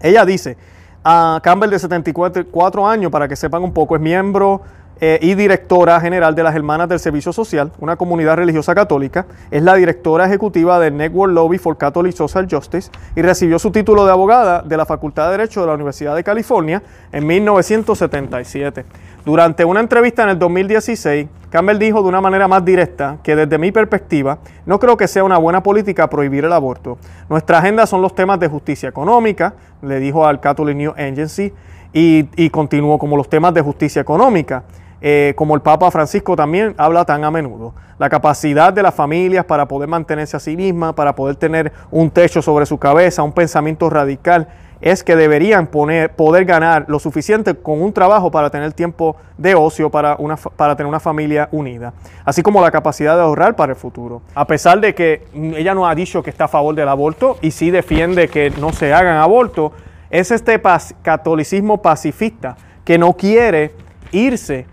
Ella 0.00 0.24
dice, 0.24 0.56
a 1.04 1.38
Campbell 1.42 1.68
de 1.68 1.78
74 1.78 2.88
años, 2.88 3.10
para 3.10 3.28
que 3.28 3.36
sepan 3.36 3.62
un 3.62 3.74
poco, 3.74 3.94
es 3.96 4.00
miembro 4.00 4.62
eh, 5.00 5.18
y 5.20 5.34
directora 5.34 6.00
general 6.00 6.34
de 6.34 6.42
las 6.42 6.54
Hermanas 6.54 6.88
del 6.88 7.00
Servicio 7.00 7.32
Social, 7.32 7.72
una 7.80 7.96
comunidad 7.96 8.36
religiosa 8.36 8.74
católica. 8.74 9.26
Es 9.50 9.62
la 9.62 9.74
directora 9.74 10.26
ejecutiva 10.26 10.78
del 10.78 10.96
Network 10.96 11.32
Lobby 11.32 11.58
for 11.58 11.76
Catholic 11.76 12.14
Social 12.14 12.46
Justice 12.48 12.90
y 13.16 13.22
recibió 13.22 13.58
su 13.58 13.70
título 13.72 14.04
de 14.06 14.12
abogada 14.12 14.62
de 14.62 14.76
la 14.76 14.86
Facultad 14.86 15.26
de 15.26 15.32
Derecho 15.32 15.60
de 15.60 15.66
la 15.66 15.74
Universidad 15.74 16.14
de 16.14 16.22
California 16.22 16.82
en 17.10 17.26
1977. 17.26 18.84
Durante 19.24 19.64
una 19.64 19.80
entrevista 19.80 20.22
en 20.22 20.28
el 20.28 20.38
2016, 20.38 21.26
Campbell 21.50 21.78
dijo 21.78 22.02
de 22.02 22.08
una 22.08 22.20
manera 22.20 22.46
más 22.46 22.64
directa 22.64 23.18
que 23.22 23.34
desde 23.34 23.58
mi 23.58 23.72
perspectiva 23.72 24.38
no 24.66 24.78
creo 24.78 24.96
que 24.96 25.08
sea 25.08 25.24
una 25.24 25.38
buena 25.38 25.62
política 25.62 26.08
prohibir 26.08 26.44
el 26.44 26.52
aborto. 26.52 26.98
Nuestra 27.28 27.58
agenda 27.58 27.86
son 27.86 28.00
los 28.00 28.14
temas 28.14 28.38
de 28.38 28.48
justicia 28.48 28.88
económica, 28.88 29.54
le 29.82 29.98
dijo 29.98 30.26
al 30.26 30.40
Catholic 30.40 30.76
News 30.76 30.94
Agency, 30.96 31.52
y, 31.92 32.28
y 32.36 32.50
continuó 32.50 32.98
como 32.98 33.16
los 33.16 33.28
temas 33.28 33.54
de 33.54 33.62
justicia 33.62 34.02
económica. 34.02 34.64
Eh, 35.06 35.34
como 35.36 35.54
el 35.54 35.60
Papa 35.60 35.90
Francisco 35.90 36.34
también 36.34 36.74
habla 36.78 37.04
tan 37.04 37.24
a 37.24 37.30
menudo. 37.30 37.74
La 37.98 38.08
capacidad 38.08 38.72
de 38.72 38.82
las 38.82 38.94
familias 38.94 39.44
para 39.44 39.68
poder 39.68 39.86
mantenerse 39.86 40.34
a 40.34 40.40
sí 40.40 40.56
mismas, 40.56 40.94
para 40.94 41.14
poder 41.14 41.36
tener 41.36 41.74
un 41.90 42.10
techo 42.10 42.40
sobre 42.40 42.64
su 42.64 42.78
cabeza, 42.78 43.22
un 43.22 43.34
pensamiento 43.34 43.90
radical, 43.90 44.48
es 44.80 45.04
que 45.04 45.14
deberían 45.14 45.66
poner, 45.66 46.14
poder 46.14 46.46
ganar 46.46 46.86
lo 46.88 46.98
suficiente 46.98 47.54
con 47.54 47.82
un 47.82 47.92
trabajo 47.92 48.30
para 48.30 48.48
tener 48.48 48.72
tiempo 48.72 49.16
de 49.36 49.54
ocio, 49.54 49.90
para, 49.90 50.16
una, 50.18 50.36
para 50.36 50.74
tener 50.74 50.88
una 50.88 51.00
familia 51.00 51.50
unida, 51.52 51.92
así 52.24 52.42
como 52.42 52.62
la 52.62 52.70
capacidad 52.70 53.14
de 53.14 53.20
ahorrar 53.20 53.56
para 53.56 53.72
el 53.72 53.76
futuro. 53.76 54.22
A 54.34 54.46
pesar 54.46 54.80
de 54.80 54.94
que 54.94 55.26
ella 55.34 55.74
no 55.74 55.86
ha 55.86 55.94
dicho 55.94 56.22
que 56.22 56.30
está 56.30 56.46
a 56.46 56.48
favor 56.48 56.74
del 56.74 56.88
aborto 56.88 57.36
y 57.42 57.50
sí 57.50 57.70
defiende 57.70 58.28
que 58.28 58.50
no 58.58 58.72
se 58.72 58.94
hagan 58.94 59.18
aborto, 59.18 59.72
es 60.08 60.30
este 60.30 60.58
catolicismo 61.02 61.82
pacifista 61.82 62.56
que 62.86 62.96
no 62.96 63.12
quiere 63.12 63.72
irse 64.10 64.72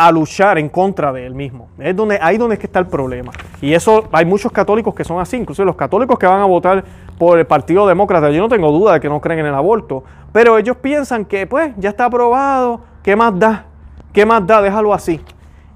a 0.00 0.10
luchar 0.10 0.56
en 0.56 0.70
contra 0.70 1.12
de 1.12 1.26
él 1.26 1.34
mismo. 1.34 1.68
Es 1.78 1.94
donde, 1.94 2.18
ahí 2.22 2.38
donde 2.38 2.54
es 2.54 2.58
que 2.58 2.64
está 2.64 2.78
el 2.78 2.86
problema. 2.86 3.32
Y 3.60 3.74
eso 3.74 4.08
hay 4.12 4.24
muchos 4.24 4.50
católicos 4.50 4.94
que 4.94 5.04
son 5.04 5.20
así, 5.20 5.36
incluso 5.36 5.62
los 5.62 5.76
católicos 5.76 6.18
que 6.18 6.26
van 6.26 6.40
a 6.40 6.46
votar 6.46 6.82
por 7.18 7.38
el 7.38 7.46
Partido 7.46 7.86
Demócrata. 7.86 8.30
Yo 8.30 8.40
no 8.40 8.48
tengo 8.48 8.72
duda 8.72 8.94
de 8.94 9.00
que 9.00 9.10
no 9.10 9.20
creen 9.20 9.40
en 9.40 9.46
el 9.46 9.54
aborto, 9.54 10.02
pero 10.32 10.56
ellos 10.56 10.78
piensan 10.78 11.26
que 11.26 11.46
pues 11.46 11.74
ya 11.76 11.90
está 11.90 12.06
aprobado, 12.06 12.80
¿qué 13.02 13.14
más 13.14 13.38
da? 13.38 13.66
¿Qué 14.10 14.24
más 14.24 14.46
da? 14.46 14.62
Déjalo 14.62 14.94
así. 14.94 15.20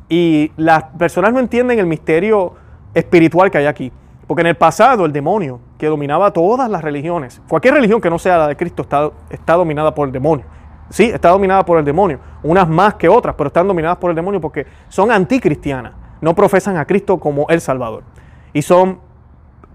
Y 0.08 0.50
las 0.56 0.84
personas 0.84 1.34
no 1.34 1.38
entienden 1.38 1.78
el 1.78 1.86
misterio 1.86 2.54
espiritual 2.94 3.50
que 3.50 3.58
hay 3.58 3.66
aquí. 3.66 3.92
Porque 4.26 4.40
en 4.40 4.46
el 4.46 4.56
pasado 4.56 5.04
el 5.04 5.12
demonio, 5.12 5.60
que 5.76 5.84
dominaba 5.86 6.30
todas 6.30 6.70
las 6.70 6.80
religiones, 6.80 7.42
cualquier 7.46 7.74
religión 7.74 8.00
que 8.00 8.08
no 8.08 8.18
sea 8.18 8.38
la 8.38 8.48
de 8.48 8.56
Cristo 8.56 8.80
está, 8.80 9.10
está 9.28 9.52
dominada 9.52 9.94
por 9.94 10.06
el 10.08 10.12
demonio. 10.12 10.46
Sí, 10.90 11.04
está 11.04 11.30
dominada 11.30 11.64
por 11.64 11.78
el 11.78 11.84
demonio, 11.84 12.20
unas 12.42 12.68
más 12.68 12.94
que 12.94 13.08
otras, 13.08 13.34
pero 13.36 13.48
están 13.48 13.66
dominadas 13.66 13.98
por 13.98 14.10
el 14.10 14.16
demonio 14.16 14.40
porque 14.40 14.66
son 14.88 15.10
anticristianas, 15.10 15.92
no 16.20 16.34
profesan 16.34 16.76
a 16.76 16.84
Cristo 16.84 17.18
como 17.18 17.46
el 17.48 17.60
Salvador. 17.60 18.04
Y 18.52 18.62
son 18.62 19.00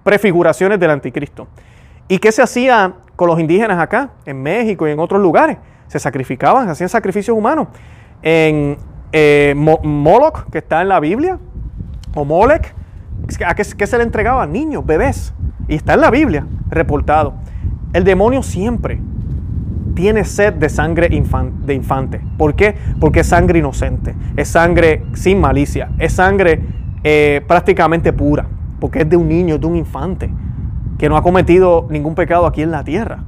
prefiguraciones 0.03 0.79
del 0.79 0.91
anticristo. 0.91 1.47
¿Y 2.07 2.19
qué 2.19 2.31
se 2.31 2.41
hacía 2.41 2.93
con 3.15 3.27
los 3.27 3.39
indígenas 3.39 3.79
acá, 3.79 4.11
en 4.25 4.41
México 4.41 4.87
y 4.87 4.91
en 4.91 4.99
otros 4.99 5.21
lugares? 5.21 5.57
Se 5.87 5.99
sacrificaban, 5.99 6.69
hacían 6.69 6.89
sacrificios 6.89 7.35
humanos. 7.35 7.67
En 8.21 8.77
eh, 9.11 9.53
Moloch, 9.55 10.49
que 10.51 10.59
está 10.59 10.81
en 10.81 10.89
la 10.89 10.99
Biblia, 10.99 11.39
o 12.15 12.25
Molech, 12.25 12.73
¿a 13.45 13.55
qué, 13.55 13.63
se 13.63 13.97
le 13.97 14.03
entregaba? 14.03 14.45
Niños, 14.45 14.85
bebés. 14.85 15.33
Y 15.67 15.75
está 15.75 15.93
en 15.93 16.01
la 16.01 16.09
Biblia, 16.09 16.45
reportado. 16.69 17.33
El 17.93 18.03
demonio 18.03 18.43
siempre 18.43 18.99
tiene 19.99 20.23
sed 20.23 20.53
de 20.53 20.69
sangre 20.69 21.09
de 21.09 21.73
infante. 21.73 22.21
¿Por 22.37 22.55
qué? 22.55 22.73
Porque 23.01 23.19
es 23.19 23.27
sangre 23.27 23.59
inocente, 23.59 24.15
es 24.37 24.47
sangre 24.47 25.03
sin 25.11 25.41
malicia, 25.41 25.89
es 25.97 26.13
sangre 26.13 26.61
eh, 27.03 27.43
prácticamente 27.45 28.13
pura, 28.13 28.47
porque 28.79 28.99
es 28.99 29.09
de 29.09 29.17
un 29.17 29.27
niño, 29.27 29.57
de 29.57 29.67
un 29.67 29.75
infante, 29.75 30.29
que 30.97 31.09
no 31.09 31.17
ha 31.17 31.21
cometido 31.21 31.85
ningún 31.89 32.15
pecado 32.15 32.45
aquí 32.45 32.61
en 32.61 32.71
la 32.71 32.81
tierra. 32.81 33.25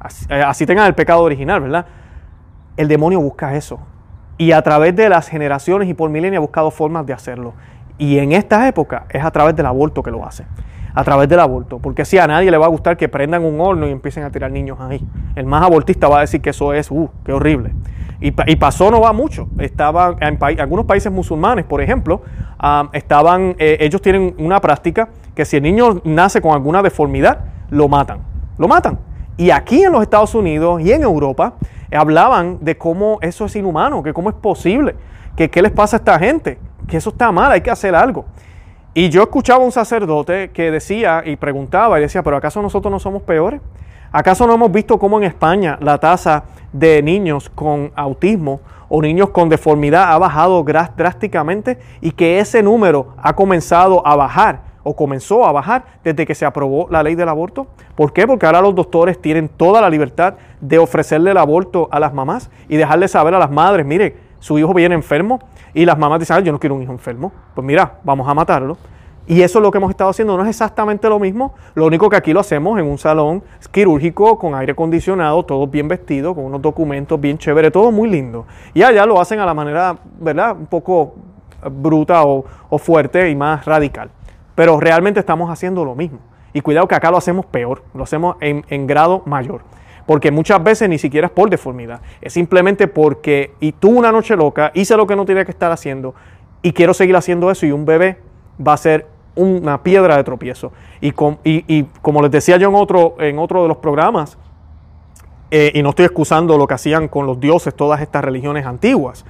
Así, 0.00 0.24
eh, 0.30 0.42
así 0.42 0.64
tengan 0.64 0.86
el 0.86 0.94
pecado 0.94 1.20
original, 1.20 1.60
¿verdad? 1.60 1.84
El 2.78 2.88
demonio 2.88 3.20
busca 3.20 3.54
eso. 3.54 3.80
Y 4.38 4.52
a 4.52 4.62
través 4.62 4.96
de 4.96 5.10
las 5.10 5.28
generaciones 5.28 5.90
y 5.90 5.92
por 5.92 6.08
milenios 6.08 6.38
ha 6.38 6.40
buscado 6.40 6.70
formas 6.70 7.04
de 7.04 7.12
hacerlo. 7.12 7.52
Y 7.98 8.16
en 8.16 8.32
esta 8.32 8.66
época 8.66 9.04
es 9.10 9.22
a 9.22 9.30
través 9.30 9.54
del 9.56 9.66
aborto 9.66 10.02
que 10.02 10.10
lo 10.10 10.26
hace. 10.26 10.46
A 10.94 11.04
través 11.04 11.28
del 11.28 11.40
aborto. 11.40 11.78
Porque 11.78 12.04
si 12.04 12.18
a 12.18 12.26
nadie 12.26 12.50
le 12.50 12.56
va 12.56 12.66
a 12.66 12.68
gustar 12.68 12.96
que 12.96 13.08
prendan 13.08 13.44
un 13.44 13.60
horno 13.60 13.86
y 13.86 13.90
empiecen 13.90 14.22
a 14.24 14.30
tirar 14.30 14.50
niños 14.50 14.78
ahí. 14.80 15.04
El 15.34 15.46
más 15.46 15.62
abortista 15.62 16.08
va 16.08 16.18
a 16.18 16.20
decir 16.20 16.40
que 16.40 16.50
eso 16.50 16.72
es, 16.72 16.90
uh, 16.90 17.10
qué 17.24 17.32
horrible. 17.32 17.72
Y, 18.20 18.30
pasó 18.30 18.90
no 18.90 19.00
va 19.00 19.12
mucho. 19.12 19.48
Estaban 19.58 20.16
en 20.20 20.38
algunos 20.60 20.86
países 20.86 21.12
musulmanes, 21.12 21.66
por 21.66 21.82
ejemplo, 21.82 22.22
estaban, 22.92 23.54
eh, 23.58 23.76
ellos 23.80 24.00
tienen 24.00 24.34
una 24.38 24.60
práctica 24.60 25.10
que 25.34 25.44
si 25.44 25.58
el 25.58 25.62
niño 25.62 26.00
nace 26.04 26.40
con 26.40 26.52
alguna 26.52 26.82
deformidad, 26.82 27.40
lo 27.68 27.86
matan. 27.88 28.20
Lo 28.56 28.66
matan. 28.66 28.98
Y 29.36 29.50
aquí 29.50 29.82
en 29.82 29.92
los 29.92 30.00
Estados 30.00 30.34
Unidos 30.34 30.80
y 30.80 30.92
en 30.92 31.02
Europa 31.02 31.54
hablaban 31.92 32.58
de 32.62 32.78
cómo 32.78 33.18
eso 33.20 33.44
es 33.44 33.56
inhumano, 33.56 34.02
que 34.02 34.14
cómo 34.14 34.30
es 34.30 34.36
posible, 34.36 34.94
que 35.36 35.50
qué 35.50 35.60
les 35.60 35.72
pasa 35.72 35.96
a 35.96 35.98
esta 35.98 36.18
gente 36.18 36.58
que 36.86 36.96
eso 36.96 37.10
está 37.10 37.32
mal, 37.32 37.52
hay 37.52 37.60
que 37.60 37.70
hacer 37.70 37.94
algo. 37.94 38.26
Y 38.96 39.08
yo 39.08 39.22
escuchaba 39.22 39.60
a 39.60 39.66
un 39.66 39.72
sacerdote 39.72 40.52
que 40.52 40.70
decía 40.70 41.24
y 41.26 41.34
preguntaba 41.34 41.98
y 41.98 42.02
decía, 42.02 42.22
pero 42.22 42.36
¿acaso 42.36 42.62
nosotros 42.62 42.92
no 42.92 43.00
somos 43.00 43.22
peores? 43.22 43.60
¿Acaso 44.12 44.46
no 44.46 44.54
hemos 44.54 44.70
visto 44.70 45.00
cómo 45.00 45.18
en 45.18 45.24
España 45.24 45.76
la 45.80 45.98
tasa 45.98 46.44
de 46.72 47.02
niños 47.02 47.50
con 47.50 47.90
autismo 47.96 48.60
o 48.88 49.02
niños 49.02 49.30
con 49.30 49.48
deformidad 49.48 50.12
ha 50.12 50.18
bajado 50.18 50.62
drásticamente 50.62 51.80
y 52.00 52.12
que 52.12 52.38
ese 52.38 52.62
número 52.62 53.14
ha 53.20 53.34
comenzado 53.34 54.06
a 54.06 54.14
bajar 54.14 54.60
o 54.84 54.94
comenzó 54.94 55.44
a 55.44 55.50
bajar 55.50 55.86
desde 56.04 56.24
que 56.24 56.36
se 56.36 56.46
aprobó 56.46 56.86
la 56.88 57.02
ley 57.02 57.16
del 57.16 57.28
aborto? 57.28 57.66
¿Por 57.96 58.12
qué? 58.12 58.28
Porque 58.28 58.46
ahora 58.46 58.60
los 58.60 58.76
doctores 58.76 59.20
tienen 59.20 59.48
toda 59.48 59.80
la 59.80 59.90
libertad 59.90 60.34
de 60.60 60.78
ofrecerle 60.78 61.32
el 61.32 61.38
aborto 61.38 61.88
a 61.90 61.98
las 61.98 62.14
mamás 62.14 62.48
y 62.68 62.76
dejarle 62.76 63.08
saber 63.08 63.34
a 63.34 63.40
las 63.40 63.50
madres, 63.50 63.84
mire, 63.84 64.14
su 64.38 64.56
hijo 64.56 64.72
viene 64.72 64.94
enfermo 64.94 65.40
y 65.74 65.84
las 65.84 65.98
mamás 65.98 66.20
dicen, 66.20 66.42
yo 66.44 66.52
no 66.52 66.60
quiero 66.60 66.76
un 66.76 66.82
hijo 66.82 66.92
enfermo, 66.92 67.32
pues 67.54 67.66
mira, 67.66 67.98
vamos 68.04 68.28
a 68.28 68.34
matarlo. 68.34 68.78
Y 69.26 69.40
eso 69.40 69.58
es 69.58 69.62
lo 69.62 69.70
que 69.70 69.78
hemos 69.78 69.90
estado 69.90 70.10
haciendo, 70.10 70.36
no 70.36 70.42
es 70.42 70.50
exactamente 70.50 71.08
lo 71.08 71.18
mismo, 71.18 71.54
lo 71.74 71.86
único 71.86 72.10
que 72.10 72.16
aquí 72.16 72.34
lo 72.34 72.40
hacemos 72.40 72.78
en 72.78 72.86
un 72.86 72.98
salón 72.98 73.42
quirúrgico 73.72 74.38
con 74.38 74.54
aire 74.54 74.72
acondicionado, 74.72 75.42
todos 75.44 75.70
bien 75.70 75.88
vestidos, 75.88 76.34
con 76.34 76.44
unos 76.44 76.60
documentos 76.60 77.18
bien 77.18 77.38
chéveres, 77.38 77.72
todo 77.72 77.90
muy 77.90 78.08
lindo. 78.08 78.44
Y 78.74 78.82
allá 78.82 79.06
lo 79.06 79.18
hacen 79.18 79.40
a 79.40 79.46
la 79.46 79.54
manera, 79.54 79.96
¿verdad? 80.20 80.54
Un 80.54 80.66
poco 80.66 81.14
bruta 81.70 82.22
o, 82.24 82.44
fuerte 82.78 83.30
y 83.30 83.34
más 83.34 83.64
radical. 83.64 84.10
Pero 84.54 84.78
realmente 84.78 85.20
estamos 85.20 85.50
haciendo 85.50 85.84
lo 85.86 85.94
mismo. 85.94 86.18
Y 86.52 86.60
cuidado 86.60 86.86
que 86.86 86.94
acá 86.94 87.10
lo 87.10 87.16
hacemos 87.16 87.46
peor, 87.46 87.82
lo 87.94 88.04
hacemos 88.04 88.36
en 88.40 88.86
grado 88.86 89.22
mayor. 89.24 89.62
Porque 90.06 90.30
muchas 90.30 90.62
veces 90.62 90.88
ni 90.88 90.98
siquiera 90.98 91.28
es 91.28 91.32
por 91.32 91.48
deformidad, 91.48 92.00
es 92.20 92.32
simplemente 92.32 92.88
porque 92.88 93.52
y 93.60 93.72
tuve 93.72 93.98
una 93.98 94.12
noche 94.12 94.36
loca, 94.36 94.70
hice 94.74 94.96
lo 94.96 95.06
que 95.06 95.16
no 95.16 95.24
tenía 95.24 95.44
que 95.44 95.50
estar 95.50 95.72
haciendo 95.72 96.14
y 96.62 96.72
quiero 96.72 96.94
seguir 96.94 97.16
haciendo 97.16 97.50
eso 97.50 97.66
y 97.66 97.72
un 97.72 97.84
bebé 97.84 98.18
va 98.66 98.74
a 98.74 98.76
ser 98.76 99.06
una 99.36 99.82
piedra 99.82 100.16
de 100.16 100.24
tropiezo. 100.24 100.72
Y, 101.00 101.12
como 101.12 102.22
les 102.22 102.30
decía 102.30 102.56
yo 102.56 102.68
en 102.68 102.74
otro, 102.74 103.16
en 103.18 103.38
otro 103.38 103.62
de 103.62 103.68
los 103.68 103.78
programas, 103.78 104.38
eh, 105.50 105.72
y 105.74 105.82
no 105.82 105.90
estoy 105.90 106.06
excusando 106.06 106.56
lo 106.56 106.66
que 106.66 106.74
hacían 106.74 107.08
con 107.08 107.26
los 107.26 107.38
dioses 107.38 107.74
todas 107.74 108.00
estas 108.00 108.24
religiones 108.24 108.66
antiguas, 108.66 109.24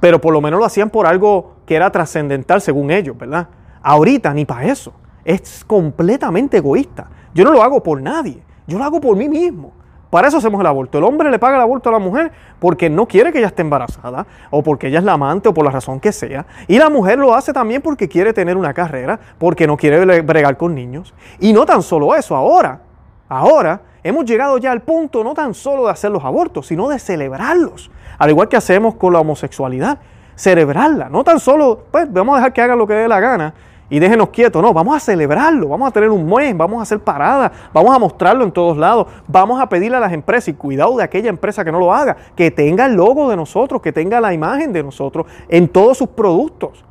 pero 0.00 0.20
por 0.20 0.32
lo 0.32 0.40
menos 0.40 0.58
lo 0.58 0.66
hacían 0.66 0.90
por 0.90 1.06
algo 1.06 1.56
que 1.66 1.74
era 1.74 1.90
trascendental 1.90 2.60
según 2.60 2.90
ellos, 2.90 3.16
¿verdad? 3.16 3.48
Ahorita 3.82 4.32
ni 4.32 4.44
para 4.44 4.64
eso. 4.64 4.92
Es 5.24 5.64
completamente 5.64 6.58
egoísta. 6.58 7.08
Yo 7.34 7.44
no 7.44 7.52
lo 7.52 7.62
hago 7.62 7.82
por 7.82 8.00
nadie. 8.00 8.40
Yo 8.66 8.78
lo 8.78 8.84
hago 8.84 9.00
por 9.00 9.16
mí 9.16 9.28
mismo. 9.28 9.72
Para 10.10 10.28
eso 10.28 10.38
hacemos 10.38 10.60
el 10.60 10.66
aborto. 10.66 10.98
El 10.98 11.04
hombre 11.04 11.30
le 11.30 11.38
paga 11.38 11.56
el 11.56 11.62
aborto 11.62 11.88
a 11.88 11.92
la 11.92 11.98
mujer 11.98 12.30
porque 12.58 12.88
no 12.88 13.06
quiere 13.06 13.32
que 13.32 13.38
ella 13.38 13.48
esté 13.48 13.62
embarazada 13.62 14.26
o 14.50 14.62
porque 14.62 14.86
ella 14.86 15.00
es 15.00 15.04
la 15.04 15.12
amante 15.12 15.48
o 15.48 15.54
por 15.54 15.64
la 15.64 15.70
razón 15.70 16.00
que 16.00 16.12
sea. 16.12 16.46
Y 16.68 16.78
la 16.78 16.88
mujer 16.88 17.18
lo 17.18 17.34
hace 17.34 17.52
también 17.52 17.82
porque 17.82 18.08
quiere 18.08 18.32
tener 18.32 18.56
una 18.56 18.72
carrera, 18.72 19.18
porque 19.38 19.66
no 19.66 19.76
quiere 19.76 20.22
bregar 20.22 20.56
con 20.56 20.74
niños. 20.74 21.12
Y 21.40 21.52
no 21.52 21.66
tan 21.66 21.82
solo 21.82 22.14
eso, 22.14 22.36
ahora, 22.36 22.80
ahora 23.28 23.80
hemos 24.04 24.24
llegado 24.24 24.58
ya 24.58 24.70
al 24.70 24.82
punto 24.82 25.24
no 25.24 25.34
tan 25.34 25.52
solo 25.52 25.86
de 25.86 25.90
hacer 25.90 26.12
los 26.12 26.24
abortos, 26.24 26.68
sino 26.68 26.88
de 26.88 26.98
celebrarlos. 26.98 27.90
Al 28.18 28.30
igual 28.30 28.48
que 28.48 28.56
hacemos 28.56 28.94
con 28.94 29.12
la 29.12 29.20
homosexualidad, 29.20 29.98
celebrarla. 30.36 31.08
No 31.08 31.24
tan 31.24 31.40
solo, 31.40 31.86
pues 31.90 32.10
vamos 32.12 32.34
a 32.34 32.36
dejar 32.38 32.52
que 32.52 32.62
hagan 32.62 32.78
lo 32.78 32.86
que 32.86 32.94
dé 32.94 33.08
la 33.08 33.18
gana, 33.18 33.54
y 33.88 33.98
déjenos 33.98 34.30
quietos. 34.30 34.62
No, 34.62 34.72
vamos 34.72 34.96
a 34.96 35.00
celebrarlo, 35.00 35.68
vamos 35.68 35.88
a 35.88 35.90
tener 35.90 36.10
un 36.10 36.26
mes, 36.26 36.56
vamos 36.56 36.80
a 36.80 36.82
hacer 36.82 37.00
paradas, 37.00 37.52
vamos 37.72 37.94
a 37.94 37.98
mostrarlo 37.98 38.44
en 38.44 38.52
todos 38.52 38.76
lados, 38.76 39.06
vamos 39.26 39.60
a 39.60 39.68
pedirle 39.68 39.96
a 39.96 40.00
las 40.00 40.12
empresas, 40.12 40.48
y 40.48 40.54
cuidado 40.54 40.96
de 40.96 41.04
aquella 41.04 41.28
empresa 41.28 41.64
que 41.64 41.72
no 41.72 41.78
lo 41.78 41.92
haga, 41.92 42.16
que 42.34 42.50
tenga 42.50 42.86
el 42.86 42.94
logo 42.94 43.30
de 43.30 43.36
nosotros, 43.36 43.80
que 43.80 43.92
tenga 43.92 44.20
la 44.20 44.32
imagen 44.32 44.72
de 44.72 44.82
nosotros 44.82 45.26
en 45.48 45.68
todos 45.68 45.98
sus 45.98 46.08
productos. 46.08 46.84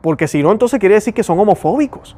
Porque 0.00 0.28
si 0.28 0.42
no, 0.42 0.52
entonces 0.52 0.78
quiere 0.78 0.96
decir 0.96 1.12
que 1.12 1.22
son 1.22 1.38
homofóbicos. 1.38 2.16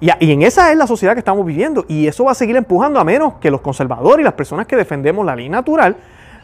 Y, 0.00 0.08
y 0.20 0.32
en 0.32 0.42
esa 0.42 0.70
es 0.70 0.78
la 0.78 0.86
sociedad 0.86 1.14
que 1.14 1.18
estamos 1.18 1.44
viviendo. 1.44 1.84
Y 1.88 2.06
eso 2.06 2.24
va 2.24 2.30
a 2.30 2.34
seguir 2.34 2.56
empujando 2.56 3.00
a 3.00 3.04
menos 3.04 3.34
que 3.40 3.50
los 3.50 3.60
conservadores 3.60 4.20
y 4.20 4.24
las 4.24 4.34
personas 4.34 4.66
que 4.66 4.76
defendemos 4.76 5.26
la 5.26 5.34
ley 5.34 5.48
natural 5.48 5.96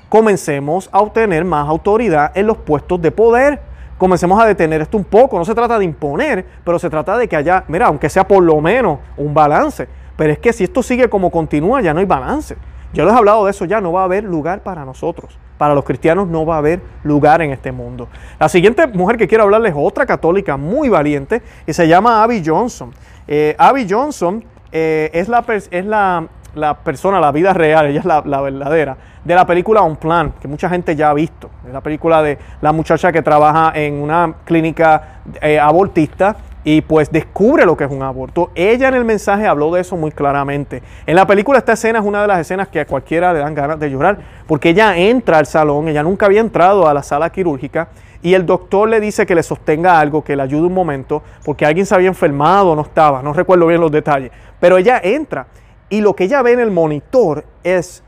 comencemos 0.09 0.89
a 0.93 1.01
obtener 1.01 1.45
más 1.45 1.69
autoridad 1.69 2.33
en 2.37 2.47
los 2.47 2.57
puestos 2.59 3.01
de 3.01 3.11
poder 3.11 3.74
comencemos 3.99 4.41
a 4.41 4.47
detener 4.47 4.81
esto 4.81 4.97
un 4.97 5.05
poco. 5.05 5.39
No 5.39 5.45
se 5.45 5.55
trata 5.55 5.79
de 5.79 5.85
imponer, 5.85 6.45
pero 6.65 6.79
se 6.79 6.91
trata 6.91 7.17
de 7.17 7.29
que 7.29 7.37
haya, 7.37 7.65
mira, 7.69 7.87
aunque 7.87 8.09
sea 8.09 8.27
por 8.27 8.43
lo 8.43 8.61
menos 8.61 8.99
un 9.17 9.35
balance. 9.35 9.89
Pero 10.17 10.33
es 10.33 10.39
que 10.39 10.53
si 10.53 10.65
esto 10.65 10.83
sigue 10.83 11.09
como 11.09 11.31
continúa, 11.31 11.81
ya 11.81 11.93
no 11.93 12.01
hay 12.01 12.07
balance. 12.07 12.57
Yo 12.93 13.05
les 13.05 13.13
he 13.13 13.17
hablado 13.17 13.45
de 13.45 13.51
eso 13.51 13.65
ya, 13.65 13.81
no 13.81 13.93
va 13.93 14.03
a 14.03 14.05
haber 14.05 14.23
lugar 14.23 14.63
para 14.63 14.85
nosotros. 14.85 15.37
Para 15.59 15.75
los 15.75 15.85
cristianos 15.85 16.29
no 16.29 16.47
va 16.47 16.57
a 16.57 16.59
haber 16.59 16.81
lugar 17.03 17.43
en 17.43 17.51
este 17.51 17.73
mundo. 17.73 18.09
La 18.39 18.49
siguiente 18.49 18.87
mujer 18.87 19.17
que 19.17 19.27
quiero 19.27 19.45
hablarles 19.45 19.73
es 19.73 19.79
otra 19.79 20.07
católica 20.07 20.57
muy 20.57 20.89
valiente 20.89 21.43
y 21.67 21.73
se 21.73 21.89
llama 21.89 22.23
Abby 22.23 22.43
Johnson. 22.45 22.93
Eh, 23.27 23.57
Abby 23.59 23.87
Johnson 23.89 24.45
eh, 24.71 25.11
es, 25.13 25.29
la, 25.29 25.45
es 25.49 25.87
la, 25.87 26.29
la 26.55 26.75
persona, 26.75 27.21
la 27.21 27.33
vida 27.33 27.53
real, 27.53 27.87
ella 27.87 28.01
es 28.01 28.07
la, 28.07 28.21
verdadera, 28.21 28.97
de 29.25 29.35
la 29.35 29.47
película 29.47 29.83
On 29.83 29.97
Plan, 29.97 30.33
que 30.41 30.49
mucha 30.49 30.69
gente 30.69 30.97
ya 30.97 31.11
ha 31.11 31.15
visto. 31.15 31.51
Es 31.67 31.73
la 31.73 31.81
película 31.81 32.23
de 32.23 32.39
la 32.61 32.73
muchacha 32.73 33.13
que 33.13 33.23
trabaja 33.23 33.73
en 33.75 33.95
una 33.95 34.35
clínica 34.45 35.21
eh, 35.41 35.59
abortista 35.59 36.37
y 36.65 36.81
pues 36.81 37.13
descubre 37.13 37.67
lo 37.67 37.77
que 37.77 37.85
es 37.85 37.91
un 37.91 38.03
aborto. 38.03 38.51
Ella 38.55 38.89
en 38.89 38.95
el 38.95 39.05
mensaje 39.05 39.47
habló 39.47 39.73
de 39.73 39.83
eso 39.83 39.97
muy 39.97 40.11
claramente. 40.11 40.83
En 41.07 41.15
la 41.15 41.27
película 41.27 41.59
esta 41.59 41.75
escena 41.75 41.99
es 41.99 42.05
una 42.05 42.23
de 42.23 42.29
las 42.29 42.41
escenas 42.41 42.69
que 42.69 42.81
a 42.81 42.87
cualquiera 42.87 43.33
le 43.33 43.41
dan 43.41 43.55
ganas 43.55 43.79
de 43.79 43.91
llorar, 43.91 44.19
porque 44.47 44.71
ella 44.71 44.97
entra 44.97 45.39
al 45.39 45.47
salón, 45.47 45.89
ella 45.89 46.03
nunca 46.03 46.27
había 46.27 46.41
entrado 46.41 46.89
a 46.89 46.95
la 46.95 47.03
sala 47.03 47.31
quirúrgica 47.31 47.89
y 48.23 48.33
el 48.33 48.47
doctor 48.47 48.89
le 48.89 49.01
dice 49.01 49.27
que 49.27 49.35
le 49.35 49.43
sostenga 49.43 50.01
algo, 50.01 50.25
que 50.25 50.35
le 50.35 50.43
ayude 50.43 50.67
un 50.67 50.73
momento, 50.73 51.23
porque 51.45 51.67
alguien 51.67 51.85
se 51.85 51.95
había 51.95 52.09
enfermado 52.09 52.75
no 52.75 52.81
estaba, 52.81 53.23
no 53.23 53.35
recuerdo 53.35 53.67
bien 53.67 53.83
los 53.83 53.93
detalles, 53.93 54.31
pero 54.59 54.79
ella 54.79 54.99
entra 55.05 55.47
y 55.89 56.01
lo 56.01 56.15
que 56.15 56.25
ella 56.25 56.43
ve 56.43 56.53
en 56.53 56.61
el 56.61 56.71
monitor 56.71 57.45
es 57.63 58.03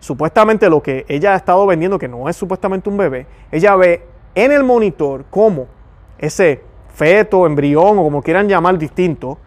supuestamente 0.00 0.68
lo 0.68 0.82
que 0.82 1.04
ella 1.08 1.34
ha 1.34 1.36
estado 1.36 1.66
vendiendo, 1.66 1.98
que 1.98 2.08
no 2.08 2.28
es 2.28 2.36
supuestamente 2.36 2.88
un 2.90 2.96
bebé. 2.96 3.26
Ella 3.50 3.76
ve 3.76 4.04
en 4.34 4.52
el 4.52 4.64
monitor 4.64 5.24
cómo 5.30 5.66
ese 6.18 6.62
feto, 6.94 7.46
embrión 7.46 7.98
o 7.98 8.02
como 8.02 8.22
quieran 8.22 8.48
llamar 8.48 8.78
distinto, 8.78 9.38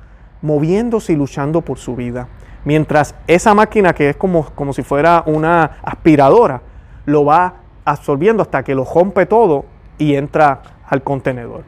moviéndose 0.42 1.14
y 1.14 1.16
luchando 1.16 1.62
por 1.62 1.78
su 1.78 1.96
vida. 1.96 2.28
mientras 2.66 3.14
esa 3.28 3.54
máquina 3.54 3.94
que 3.94 4.10
es 4.10 4.16
como, 4.16 4.50
como 4.56 4.74
si 4.74 4.82
fuera 4.82 5.24
una 5.28 5.78
aspiradora, 5.84 6.62
lo 7.06 7.24
va 7.24 7.58
absorbiendo 7.86 8.42
hasta 8.42 8.64
que 8.64 8.74
lo 8.74 8.84
rompe 8.84 9.28
todo 9.28 9.66
y 10.00 10.16
entra 10.16 10.62
al 10.88 11.04
contenedor. 11.04 11.64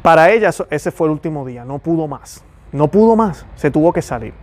Para 0.00 0.30
ella 0.30 0.50
ese 0.70 0.90
fue 0.90 1.08
el 1.08 1.12
último 1.12 1.44
día, 1.44 1.64
no 1.64 1.78
pudo 1.78 2.06
más, 2.08 2.44
no 2.70 2.88
pudo 2.88 3.16
más, 3.16 3.44
se 3.56 3.70
tuvo 3.70 3.92
que 3.92 4.02
salir. 4.02 4.34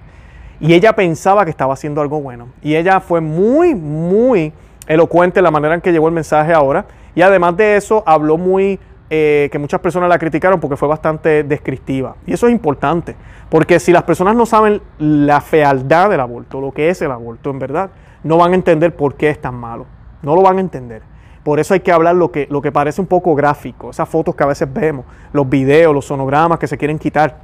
Y 0.59 0.73
ella 0.73 0.93
pensaba 0.93 1.45
que 1.45 1.51
estaba 1.51 1.73
haciendo 1.73 2.01
algo 2.01 2.21
bueno. 2.21 2.49
Y 2.61 2.75
ella 2.75 2.99
fue 2.99 3.21
muy, 3.21 3.75
muy 3.75 4.51
elocuente 4.87 5.39
en 5.39 5.45
la 5.45 5.51
manera 5.51 5.75
en 5.75 5.81
que 5.81 5.91
llevó 5.91 6.07
el 6.07 6.13
mensaje 6.13 6.53
ahora. 6.53 6.85
Y 7.15 7.21
además 7.21 7.55
de 7.55 7.77
eso, 7.77 8.03
habló 8.05 8.37
muy, 8.37 8.79
eh, 9.09 9.49
que 9.51 9.57
muchas 9.57 9.79
personas 9.79 10.09
la 10.09 10.19
criticaron 10.19 10.59
porque 10.59 10.75
fue 10.75 10.87
bastante 10.87 11.43
descriptiva. 11.43 12.15
Y 12.27 12.33
eso 12.33 12.47
es 12.47 12.51
importante, 12.51 13.15
porque 13.49 13.79
si 13.79 13.91
las 13.91 14.03
personas 14.03 14.35
no 14.35 14.45
saben 14.45 14.81
la 14.97 15.41
fealdad 15.41 16.09
del 16.09 16.19
aborto, 16.19 16.59
lo 16.59 16.71
que 16.71 16.89
es 16.89 17.01
el 17.01 17.11
aborto 17.11 17.49
en 17.49 17.59
verdad, 17.59 17.89
no 18.23 18.37
van 18.37 18.51
a 18.51 18.55
entender 18.55 18.95
por 18.95 19.15
qué 19.15 19.29
es 19.29 19.39
tan 19.39 19.55
malo. 19.55 19.85
No 20.21 20.35
lo 20.35 20.41
van 20.41 20.57
a 20.57 20.61
entender. 20.61 21.01
Por 21.43 21.59
eso 21.59 21.73
hay 21.73 21.79
que 21.79 21.91
hablar 21.91 22.15
lo 22.15 22.31
que, 22.31 22.47
lo 22.51 22.61
que 22.61 22.71
parece 22.71 22.99
un 22.99 23.07
poco 23.07 23.33
gráfico, 23.33 23.89
esas 23.89 24.09
fotos 24.09 24.35
que 24.35 24.43
a 24.43 24.47
veces 24.47 24.71
vemos, 24.71 25.05
los 25.31 25.47
videos, 25.47 25.93
los 25.93 26.05
sonogramas 26.05 26.59
que 26.59 26.67
se 26.67 26.77
quieren 26.77 26.99
quitar. 26.99 27.37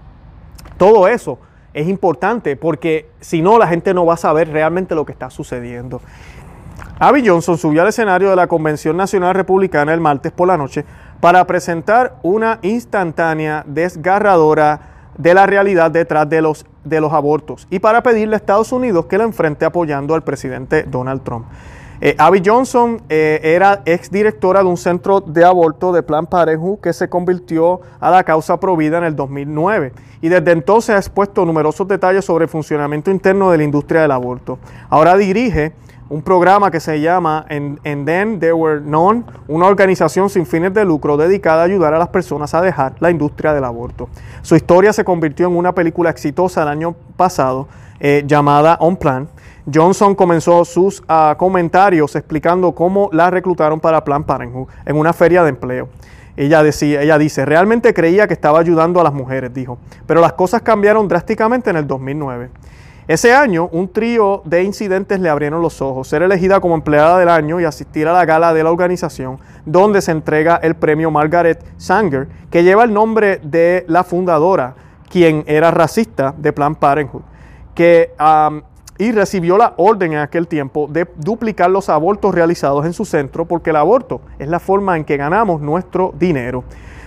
Todo 0.78 1.08
eso 1.08 1.40
es 1.76 1.90
importante 1.90 2.56
porque 2.56 3.10
si 3.20 3.42
no 3.42 3.60
la 3.60 3.68
gente 3.68 3.94
no 3.94 4.06
va 4.06 4.16
a 4.16 4.18
saber 4.18 4.50
realmente 4.50 4.96
lo 4.96 5.06
que 5.06 5.12
está 5.12 5.30
sucediendo. 5.30 6.02
Abby 6.98 7.28
Johnson 7.28 7.58
subió 7.58 7.82
al 7.82 7.90
escenario 7.90 8.30
de 8.30 8.38
la 8.38 8.48
Convención 8.48 8.96
Nacional 8.96 9.36
Republicana 9.36 9.94
el 9.94 10.00
martes 10.00 10.32
por 10.32 10.48
la 10.48 10.56
noche 10.56 10.86
para 11.20 11.46
presentar 11.46 12.16
una 12.24 12.60
instantánea 12.62 13.64
desgarradora 13.68 14.80
de 15.18 15.34
la 15.34 15.46
realidad 15.46 15.92
detrás 15.92 16.30
de 16.30 16.42
los, 16.42 16.66
de 16.86 17.02
los 17.02 17.12
abortos 17.12 17.68
y 17.70 17.80
para 17.80 18.02
pedirle 18.02 18.36
a 18.36 18.38
Estados 18.38 18.72
Unidos 18.72 19.08
que 19.08 19.18
la 19.18 19.26
enfrente 19.26 19.66
apoyando 19.66 20.16
al 20.16 20.24
presidente 20.24 20.84
Donald 20.84 21.24
Trump. 21.24 21.46
Eh, 22.02 22.16
Abby 22.18 22.42
Johnson 22.46 23.02
eh, 23.08 23.40
era 23.42 23.82
exdirectora 23.86 24.62
de 24.62 24.66
un 24.66 24.78
centro 24.78 25.22
de 25.22 25.46
aborto 25.46 25.94
de 25.94 26.04
Plan 26.04 26.26
Parenthood 26.26 26.80
que 26.80 26.92
se 26.92 27.08
convirtió 27.08 27.82
a 28.00 28.12
la 28.12 28.24
causa 28.24 28.60
provida 28.60 28.98
en 28.98 29.06
el 29.06 29.16
2009 29.16 29.94
y 30.22 30.28
desde 30.28 30.52
entonces 30.52 30.96
ha 30.96 30.98
expuesto 30.98 31.46
numerosos 31.46 31.88
detalles 31.88 32.26
sobre 32.26 32.46
el 32.46 32.50
funcionamiento 32.50 33.12
interno 33.12 33.50
de 33.50 33.58
la 33.58 33.64
industria 33.64 34.02
del 34.02 34.12
aborto. 34.12 34.60
Ahora 34.90 35.16
dirige 35.16 35.74
un 36.10 36.22
programa 36.22 36.70
que 36.70 36.80
se 36.80 37.00
llama 37.00 37.46
And, 37.50 37.80
Then 38.06 38.40
There 38.40 38.54
Were 38.54 38.82
None, 38.82 39.24
una 39.48 39.66
organización 39.66 40.30
sin 40.30 40.46
fines 40.46 40.74
de 40.74 40.86
lucro 40.86 41.18
dedicada 41.18 41.62
a 41.62 41.66
ayudar 41.66 41.94
a 41.94 42.00
las 42.00 42.10
personas 42.10 42.54
a 42.54 42.62
dejar 42.62 42.94
la 43.00 43.10
industria 43.10 43.54
del 43.54 43.64
aborto. 43.64 44.10
Su 44.42 44.56
historia 44.56 44.94
se 44.94 45.04
convirtió 45.04 45.48
en 45.48 45.56
una 45.56 45.74
película 45.74 46.10
exitosa 46.10 46.62
el 46.62 46.68
año 46.68 46.96
pasado 47.16 47.68
eh, 48.00 48.24
llamada 48.28 48.78
On 48.82 48.98
Plan 48.98 49.28
Johnson 49.74 50.14
comenzó 50.14 50.64
sus 50.64 51.04
ah, 51.08 51.36
comentarios 51.38 52.16
explicando 52.16 52.74
cómo 52.74 53.10
la 53.12 53.32
reclutaron 53.32 53.80
para 53.80 54.04
Plan 54.04 54.24
Parenthood 54.24 54.68
en 54.86 54.96
una 54.96 55.12
feria 55.12 55.44
de 55.44 55.50
empleo. 55.50 55.90
Ella, 56.38 56.62
decía, 56.62 57.02
ella 57.02 57.18
dice, 57.18 57.46
realmente 57.46 57.94
creía 57.94 58.28
que 58.28 58.34
estaba 58.34 58.60
ayudando 58.60 59.00
a 59.00 59.04
las 59.04 59.14
mujeres, 59.14 59.54
dijo, 59.54 59.78
pero 60.06 60.22
las 60.22 60.34
cosas 60.34 60.62
cambiaron 60.62 61.08
drásticamente 61.08 61.70
en 61.70 61.78
el 61.78 61.88
2009. 61.88 62.50
Ese 63.08 63.34
año, 63.34 63.70
un 63.72 63.88
trío 63.88 64.42
de 64.46 64.64
incidentes 64.64 65.20
le 65.20 65.30
abrieron 65.30 65.62
los 65.62 65.82
ojos. 65.82 66.08
Ser 66.08 66.24
elegida 66.24 66.60
como 66.60 66.74
empleada 66.74 67.20
del 67.20 67.30
año 67.30 67.60
y 67.60 67.64
asistir 67.64 68.08
a 68.08 68.14
la 68.14 68.26
gala 68.26 68.52
de 68.54 68.64
la 68.64 68.72
organización, 68.72 69.40
donde 69.66 70.02
se 70.02 70.12
entrega 70.12 70.56
el 70.58 70.76
premio 70.76 71.12
Margaret 71.12 71.64
Sanger, 71.78 72.28
que 72.50 72.64
lleva 72.64 72.84
el 72.84 72.94
nombre 72.94 73.40
de 73.44 73.86
la 73.88 74.04
fundadora, 74.04 74.76
quien 75.08 75.44
era 75.46 75.70
racista 75.70 76.34
de 76.36 76.52
Plan 76.52 76.76
Parenthood, 76.76 77.22
que 77.76 78.12
y 78.98 79.12
recibió 79.12 79.58
la 79.58 79.74
orden 79.78 80.14
en 80.14 80.20
aquel 80.20 80.48
tiempo 80.48 80.88
de 80.90 81.08
duplicar 81.18 81.70
los 81.70 81.90
abortos 81.90 82.34
realizados 82.34 82.86
en 82.86 82.94
su 82.94 83.06
centro, 83.06 83.46
porque 83.46 83.72
el 83.72 83.76
aborto 83.76 84.22
es 84.40 84.48
la 84.48 84.60
forma 84.60 84.96
en 84.96 85.04
que 85.04 85.18
ganamos 85.18 85.62
nuestro 85.62 86.14
dinero. 86.18 86.64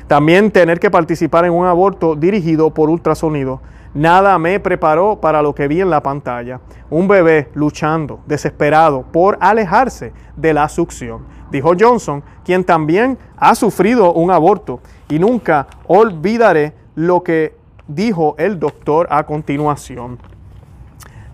También 0.06 0.50
tener 0.50 0.80
que 0.80 0.90
participar 0.90 1.44
en 1.44 1.52
un 1.52 1.66
aborto 1.66 2.14
dirigido 2.16 2.70
por 2.70 2.88
ultrasonido. 2.88 3.60
Nada 3.94 4.38
me 4.38 4.60
preparó 4.60 5.20
para 5.20 5.42
lo 5.42 5.54
que 5.54 5.68
vi 5.68 5.80
en 5.80 5.90
la 5.90 6.02
pantalla. 6.02 6.60
Un 6.90 7.08
bebé 7.08 7.48
luchando, 7.54 8.20
desesperado 8.26 9.02
por 9.02 9.38
alejarse 9.40 10.12
de 10.36 10.54
la 10.54 10.68
succión. 10.68 11.26
Dijo 11.50 11.72
Johnson, 11.78 12.22
quien 12.44 12.64
también 12.64 13.18
ha 13.36 13.54
sufrido 13.54 14.12
un 14.12 14.30
aborto. 14.30 14.80
Y 15.08 15.18
nunca 15.18 15.66
olvidaré 15.86 16.74
lo 16.94 17.22
que 17.22 17.54
dijo 17.86 18.34
el 18.38 18.58
doctor 18.58 19.08
a 19.10 19.24
continuación. 19.24 20.18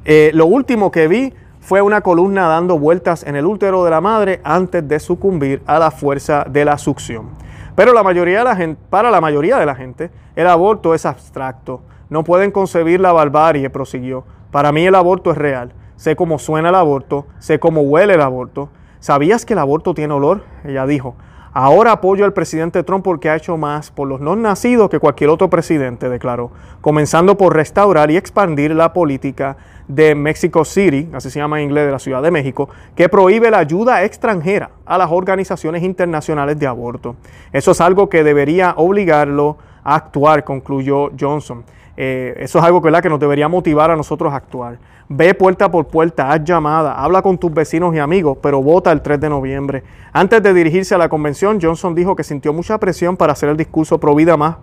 Eh, 0.05 0.31
lo 0.35 0.47
último 0.47 0.91
que 0.91 1.09
vi 1.09 1.33
fue 1.61 1.81
una 1.81 2.03
columna 2.03 2.47
dando 2.47 2.79
vueltas 2.79 3.23
en 3.23 3.37
el 3.37 3.47
útero 3.47 3.85
de 3.85 3.91
la 3.91 4.03
madre 4.03 4.41
antes 4.45 4.87
de 4.87 5.01
sucumbir 5.01 5.63
a 5.67 5.79
la 5.79 5.91
fuerza 5.91 6.45
de 6.49 6.65
la 6.67 6.77
succión. 6.77 7.31
Pero 7.75 7.93
para 7.95 9.11
la 9.11 9.21
mayoría 9.23 9.59
de 9.59 9.67
la 9.67 9.75
gente, 9.75 10.11
el 10.37 10.47
aborto 10.47 10.95
es 10.95 11.07
abstracto. 11.07 11.81
No 12.11 12.23
pueden 12.23 12.51
concebir 12.51 13.01
la 13.01 13.13
barbarie, 13.13 13.71
prosiguió. 13.71 14.25
Para 14.51 14.73
mí 14.73 14.87
el 14.87 14.95
aborto 14.95 15.31
es 15.31 15.39
real. 15.39 15.73
Sé 15.97 16.17
cómo 16.17 16.39
suena 16.39 16.69
el 16.69 16.75
aborto, 16.75 17.27
sé 17.39 17.59
cómo 17.59 17.81
huele 17.81 18.15
el 18.15 18.21
aborto. 18.21 18.69
¿Sabías 19.01 19.47
que 19.47 19.55
el 19.55 19.59
aborto 19.59 19.95
tiene 19.95 20.13
olor? 20.13 20.45
Ella 20.65 20.87
dijo. 20.87 21.15
Ahora 21.57 21.93
apoyo 21.93 22.25
al 22.25 22.33
presidente 22.33 22.83
Trump 22.83 23.05
porque 23.05 23.31
ha 23.31 23.37
hecho 23.37 23.57
más 23.57 23.93
por 23.93 24.09
los 24.09 24.21
no 24.21 24.35
nacidos 24.35 24.91
que 24.91 24.99
cualquier 24.99 25.31
otro 25.31 25.49
presidente, 25.49 26.09
declaró, 26.09 26.51
comenzando 26.81 27.39
por 27.39 27.55
restaurar 27.55 28.11
y 28.11 28.17
expandir 28.17 28.75
la 28.75 28.93
política 28.93 29.57
de 29.87 30.17
Mexico 30.17 30.65
City, 30.65 31.09
así 31.13 31.31
se 31.31 31.39
llama 31.39 31.61
en 31.61 31.67
inglés 31.67 31.87
de 31.87 31.93
la 31.93 32.01
Ciudad 32.01 32.23
de 32.23 32.33
México, 32.33 32.71
que 32.97 33.09
prohíbe 33.09 33.53
la 33.53 33.59
ayuda 33.59 34.03
extranjera 34.03 34.71
a 34.85 34.99
las 34.99 35.13
organizaciones 35.13 35.85
internacionales 35.85 36.59
de 36.59 36.67
aborto. 36.67 37.15
Eso 37.53 37.71
es 37.71 37.81
algo 37.81 38.09
que 38.09 38.25
debería 38.25 38.75
obligarlo 38.77 39.57
a 39.85 39.95
actuar, 39.95 40.43
concluyó 40.43 41.13
Johnson. 41.17 41.63
Eh, 41.97 42.35
eso 42.39 42.59
es 42.59 42.65
algo 42.65 42.83
que 42.83 43.09
nos 43.09 43.21
debería 43.21 43.49
motivar 43.49 43.91
a 43.91 43.97
nosotros 43.97 44.33
a 44.33 44.37
actuar. 44.37 44.79
Ve 45.09 45.35
puerta 45.35 45.71
por 45.71 45.87
puerta, 45.87 46.31
haz 46.31 46.43
llamada, 46.45 46.95
habla 46.95 47.21
con 47.23 47.37
tus 47.37 47.53
vecinos 47.53 47.95
y 47.95 47.99
amigos, 47.99 48.39
pero 48.41 48.63
vota 48.63 48.91
el 48.91 49.03
3 49.03 49.21
de 49.21 49.29
noviembre. 49.29 49.85
Antes 50.13 50.43
de 50.43 50.55
dirigirse 50.55 50.95
a 50.95 50.99
la 50.99 51.09
convención, 51.09 51.59
Johnson 51.61 51.95
dijo 51.95 52.17
que 52.17 52.25
sintió 52.25 52.53
mucha 52.53 52.79
presión 52.79 53.17
para 53.17 53.33
hacer 53.35 53.51
el 53.51 53.57
discurso 53.57 53.99
pro 53.99 54.15
vida 54.15 54.37
más 54.37 54.57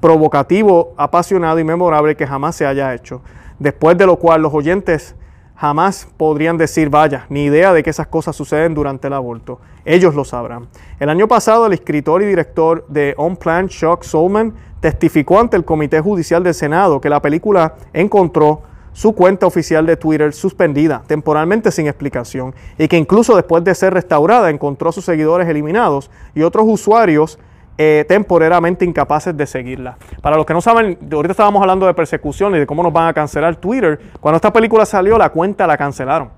provocativo, 0.00 0.94
apasionado 0.96 1.58
y 1.58 1.64
memorable 1.64 2.16
que 2.16 2.26
jamás 2.26 2.54
se 2.54 2.64
haya 2.64 2.94
hecho. 2.94 3.20
Después 3.58 3.98
de 3.98 4.06
lo 4.06 4.16
cual 4.16 4.42
los 4.42 4.54
oyentes 4.54 5.16
jamás 5.58 6.06
podrían 6.16 6.56
decir, 6.56 6.88
vaya, 6.88 7.26
ni 7.28 7.44
idea 7.44 7.72
de 7.72 7.82
que 7.82 7.90
esas 7.90 8.06
cosas 8.06 8.36
suceden 8.36 8.74
durante 8.74 9.08
el 9.08 9.12
aborto. 9.12 9.58
Ellos 9.84 10.14
lo 10.14 10.24
sabrán. 10.24 10.68
El 11.00 11.08
año 11.08 11.26
pasado, 11.26 11.66
el 11.66 11.72
escritor 11.72 12.22
y 12.22 12.26
director 12.26 12.86
de 12.88 13.14
On 13.16 13.36
Plan, 13.36 13.68
Chuck 13.68 14.04
Solman, 14.04 14.54
testificó 14.80 15.40
ante 15.40 15.56
el 15.56 15.64
Comité 15.64 16.00
Judicial 16.00 16.44
del 16.44 16.54
Senado 16.54 17.00
que 17.00 17.10
la 17.10 17.20
película 17.20 17.74
encontró 17.92 18.62
su 18.92 19.12
cuenta 19.12 19.46
oficial 19.46 19.84
de 19.84 19.96
Twitter 19.96 20.32
suspendida 20.32 21.02
temporalmente 21.06 21.70
sin 21.72 21.86
explicación 21.86 22.54
y 22.78 22.88
que 22.88 22.96
incluso 22.96 23.36
después 23.36 23.62
de 23.64 23.74
ser 23.74 23.94
restaurada 23.94 24.50
encontró 24.50 24.90
a 24.90 24.92
sus 24.92 25.04
seguidores 25.04 25.48
eliminados 25.48 26.10
y 26.34 26.42
otros 26.42 26.66
usuarios 26.68 27.38
eh, 27.78 28.04
temporalmente 28.08 28.84
incapaces 28.84 29.36
de 29.36 29.46
seguirla. 29.46 29.96
Para 30.20 30.36
los 30.36 30.44
que 30.44 30.52
no 30.52 30.60
saben, 30.60 30.98
ahorita 31.10 31.32
estábamos 31.32 31.62
hablando 31.62 31.86
de 31.86 31.94
persecución 31.94 32.54
y 32.56 32.58
de 32.58 32.66
cómo 32.66 32.82
nos 32.82 32.92
van 32.92 33.08
a 33.08 33.14
cancelar 33.14 33.56
Twitter. 33.56 33.98
Cuando 34.20 34.36
esta 34.36 34.52
película 34.52 34.84
salió, 34.84 35.16
la 35.16 35.30
cuenta 35.30 35.66
la 35.66 35.76
cancelaron 35.76 36.30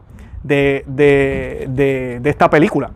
de, 0.42 0.84
de 0.86 2.20
esta 2.24 2.48
película. 2.48 2.90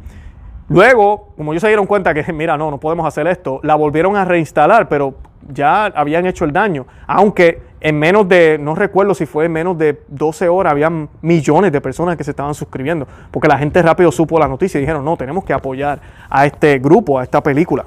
Luego, 0.68 1.32
como 1.36 1.52
ellos 1.52 1.60
se 1.60 1.68
dieron 1.68 1.86
cuenta 1.86 2.14
que, 2.14 2.32
mira, 2.32 2.56
no, 2.56 2.70
no 2.70 2.78
podemos 2.78 3.06
hacer 3.06 3.26
esto, 3.26 3.60
la 3.62 3.74
volvieron 3.74 4.16
a 4.16 4.24
reinstalar, 4.24 4.88
pero 4.88 5.14
ya 5.48 5.86
habían 5.86 6.26
hecho 6.26 6.44
el 6.44 6.52
daño. 6.52 6.86
Aunque 7.06 7.62
en 7.80 7.98
menos 7.98 8.26
de, 8.28 8.56
no 8.58 8.74
recuerdo 8.74 9.14
si 9.14 9.26
fue 9.26 9.44
en 9.44 9.52
menos 9.52 9.76
de 9.76 10.02
12 10.08 10.48
horas, 10.48 10.72
habían 10.72 11.10
millones 11.20 11.70
de 11.70 11.80
personas 11.82 12.16
que 12.16 12.24
se 12.24 12.30
estaban 12.30 12.54
suscribiendo, 12.54 13.06
porque 13.30 13.46
la 13.46 13.58
gente 13.58 13.82
rápido 13.82 14.10
supo 14.10 14.38
la 14.38 14.48
noticia 14.48 14.78
y 14.78 14.80
dijeron, 14.80 15.04
no, 15.04 15.16
tenemos 15.18 15.44
que 15.44 15.52
apoyar 15.52 16.00
a 16.30 16.46
este 16.46 16.78
grupo, 16.78 17.18
a 17.18 17.24
esta 17.24 17.42
película. 17.42 17.84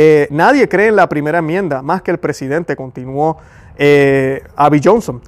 Eh, 0.00 0.28
nadie 0.30 0.68
cree 0.68 0.86
en 0.86 0.94
la 0.94 1.08
primera 1.08 1.38
enmienda, 1.38 1.82
más 1.82 2.02
que 2.02 2.12
el 2.12 2.18
presidente, 2.18 2.76
continuó 2.76 3.38
eh, 3.76 4.44
Abby 4.54 4.80
Johnson. 4.80 5.20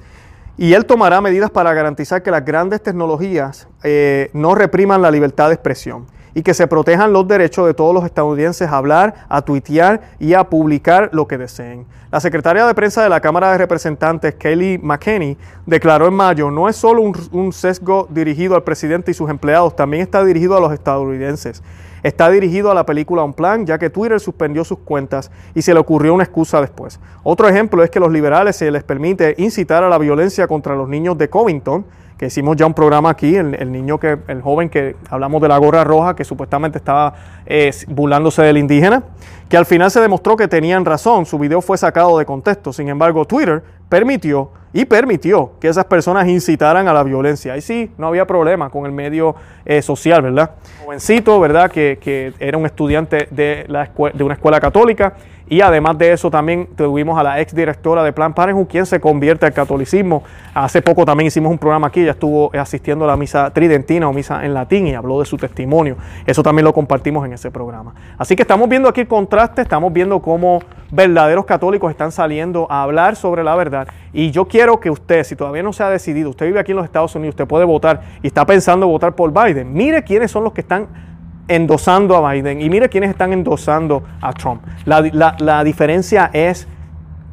Y 0.56 0.74
él 0.74 0.86
tomará 0.86 1.20
medidas 1.20 1.50
para 1.50 1.74
garantizar 1.74 2.22
que 2.22 2.30
las 2.30 2.44
grandes 2.44 2.80
tecnologías 2.80 3.66
eh, 3.82 4.30
no 4.32 4.54
repriman 4.54 5.02
la 5.02 5.10
libertad 5.10 5.48
de 5.48 5.54
expresión 5.54 6.06
y 6.34 6.42
que 6.44 6.54
se 6.54 6.68
protejan 6.68 7.12
los 7.12 7.26
derechos 7.26 7.66
de 7.66 7.74
todos 7.74 7.92
los 7.92 8.04
estadounidenses 8.04 8.68
a 8.68 8.76
hablar, 8.76 9.26
a 9.28 9.42
tuitear 9.42 10.02
y 10.20 10.34
a 10.34 10.44
publicar 10.44 11.10
lo 11.12 11.26
que 11.26 11.36
deseen. 11.36 11.84
La 12.12 12.20
secretaria 12.20 12.64
de 12.64 12.72
prensa 12.72 13.02
de 13.02 13.08
la 13.08 13.20
Cámara 13.20 13.50
de 13.50 13.58
Representantes, 13.58 14.36
Kelly 14.36 14.78
McKinney, 14.80 15.36
declaró 15.66 16.06
en 16.06 16.14
mayo, 16.14 16.48
no 16.48 16.68
es 16.68 16.76
solo 16.76 17.02
un, 17.02 17.16
un 17.32 17.52
sesgo 17.52 18.06
dirigido 18.08 18.54
al 18.54 18.62
presidente 18.62 19.10
y 19.10 19.14
sus 19.14 19.30
empleados, 19.30 19.74
también 19.74 20.04
está 20.04 20.24
dirigido 20.24 20.56
a 20.56 20.60
los 20.60 20.72
estadounidenses. 20.72 21.60
Está 22.02 22.30
dirigido 22.30 22.70
a 22.70 22.74
la 22.74 22.86
película 22.86 23.22
Un 23.22 23.34
Plan, 23.34 23.66
ya 23.66 23.78
que 23.78 23.90
Twitter 23.90 24.20
suspendió 24.20 24.64
sus 24.64 24.78
cuentas 24.78 25.30
y 25.54 25.62
se 25.62 25.74
le 25.74 25.80
ocurrió 25.80 26.14
una 26.14 26.24
excusa 26.24 26.60
después. 26.60 27.00
Otro 27.22 27.48
ejemplo 27.48 27.82
es 27.82 27.90
que 27.90 28.00
los 28.00 28.12
liberales 28.12 28.56
se 28.56 28.70
les 28.70 28.82
permite 28.84 29.34
incitar 29.38 29.84
a 29.84 29.88
la 29.88 29.98
violencia 29.98 30.46
contra 30.46 30.74
los 30.74 30.88
niños 30.88 31.18
de 31.18 31.28
Covington, 31.28 31.84
que 32.20 32.26
hicimos 32.26 32.54
ya 32.56 32.66
un 32.66 32.74
programa 32.74 33.08
aquí, 33.08 33.34
el, 33.34 33.72
niño 33.72 33.98
que, 33.98 34.18
el 34.28 34.42
joven 34.42 34.68
que 34.68 34.94
hablamos 35.08 35.40
de 35.40 35.48
la 35.48 35.56
gorra 35.56 35.84
roja, 35.84 36.14
que 36.14 36.22
supuestamente 36.22 36.76
estaba 36.76 37.14
eh, 37.46 37.70
burlándose 37.88 38.42
del 38.42 38.58
indígena, 38.58 39.04
que 39.48 39.56
al 39.56 39.64
final 39.64 39.90
se 39.90 40.00
demostró 40.00 40.36
que 40.36 40.46
tenían 40.46 40.84
razón, 40.84 41.24
su 41.24 41.38
video 41.38 41.62
fue 41.62 41.78
sacado 41.78 42.18
de 42.18 42.26
contexto, 42.26 42.74
sin 42.74 42.90
embargo 42.90 43.24
Twitter 43.24 43.62
permitió 43.90 44.52
y 44.72 44.84
permitió 44.84 45.52
que 45.60 45.68
esas 45.68 45.84
personas 45.84 46.28
incitaran 46.28 46.86
a 46.88 46.92
la 46.92 47.02
violencia. 47.02 47.54
Ahí 47.54 47.60
sí, 47.60 47.90
no 47.98 48.06
había 48.06 48.24
problema 48.24 48.70
con 48.70 48.86
el 48.86 48.92
medio 48.92 49.34
eh, 49.66 49.82
social, 49.82 50.22
¿verdad? 50.22 50.52
Jovencito, 50.84 51.38
¿verdad? 51.40 51.70
Que, 51.70 51.98
que 52.00 52.32
era 52.38 52.56
un 52.56 52.64
estudiante 52.64 53.26
de, 53.32 53.64
la 53.68 53.90
de 54.14 54.24
una 54.24 54.34
escuela 54.34 54.60
católica 54.60 55.14
y 55.50 55.62
además 55.62 55.98
de 55.98 56.12
eso 56.12 56.30
también 56.30 56.68
tuvimos 56.76 57.18
a 57.18 57.24
la 57.24 57.40
ex 57.40 57.52
directora 57.52 58.04
de 58.04 58.12
Plan 58.12 58.32
Parenthood, 58.32 58.68
quien 58.68 58.86
se 58.86 59.00
convierte 59.00 59.46
al 59.46 59.52
catolicismo. 59.52 60.22
Hace 60.54 60.80
poco 60.80 61.04
también 61.04 61.26
hicimos 61.26 61.50
un 61.50 61.58
programa 61.58 61.88
aquí, 61.88 62.02
ella 62.02 62.12
estuvo 62.12 62.52
asistiendo 62.54 63.04
a 63.04 63.08
la 63.08 63.16
misa 63.16 63.50
tridentina 63.52 64.08
o 64.08 64.12
misa 64.12 64.44
en 64.44 64.54
latín 64.54 64.86
y 64.86 64.94
habló 64.94 65.18
de 65.18 65.26
su 65.26 65.36
testimonio. 65.36 65.96
Eso 66.24 66.44
también 66.44 66.64
lo 66.64 66.72
compartimos 66.72 67.26
en 67.26 67.32
ese 67.32 67.50
programa. 67.50 67.96
Así 68.16 68.36
que 68.36 68.42
estamos 68.42 68.68
viendo 68.68 68.88
aquí 68.88 69.00
el 69.00 69.08
contraste, 69.08 69.62
estamos 69.62 69.92
viendo 69.92 70.22
cómo 70.22 70.60
verdaderos 70.92 71.46
católicos 71.46 71.90
están 71.90 72.12
saliendo 72.12 72.68
a 72.70 72.84
hablar 72.84 73.16
sobre 73.16 73.42
la 73.42 73.56
verdad. 73.56 73.88
Y 74.12 74.30
yo 74.30 74.46
quiero 74.46 74.78
que 74.78 74.88
usted, 74.88 75.24
si 75.24 75.34
todavía 75.34 75.64
no 75.64 75.72
se 75.72 75.82
ha 75.82 75.90
decidido, 75.90 76.30
usted 76.30 76.46
vive 76.46 76.60
aquí 76.60 76.70
en 76.70 76.76
los 76.76 76.84
Estados 76.84 77.12
Unidos, 77.16 77.32
usted 77.32 77.48
puede 77.48 77.64
votar 77.64 78.02
y 78.22 78.28
está 78.28 78.46
pensando 78.46 78.86
votar 78.86 79.16
por 79.16 79.32
Biden, 79.32 79.72
mire 79.72 80.04
quiénes 80.04 80.30
son 80.30 80.44
los 80.44 80.52
que 80.52 80.60
están 80.60 81.09
endosando 81.50 82.16
a 82.16 82.32
Biden 82.32 82.62
y 82.62 82.70
mire 82.70 82.88
quiénes 82.88 83.10
están 83.10 83.32
endosando 83.32 84.04
a 84.20 84.32
Trump. 84.32 84.62
La, 84.84 85.64
diferencia 85.64 86.30
es 86.32 86.66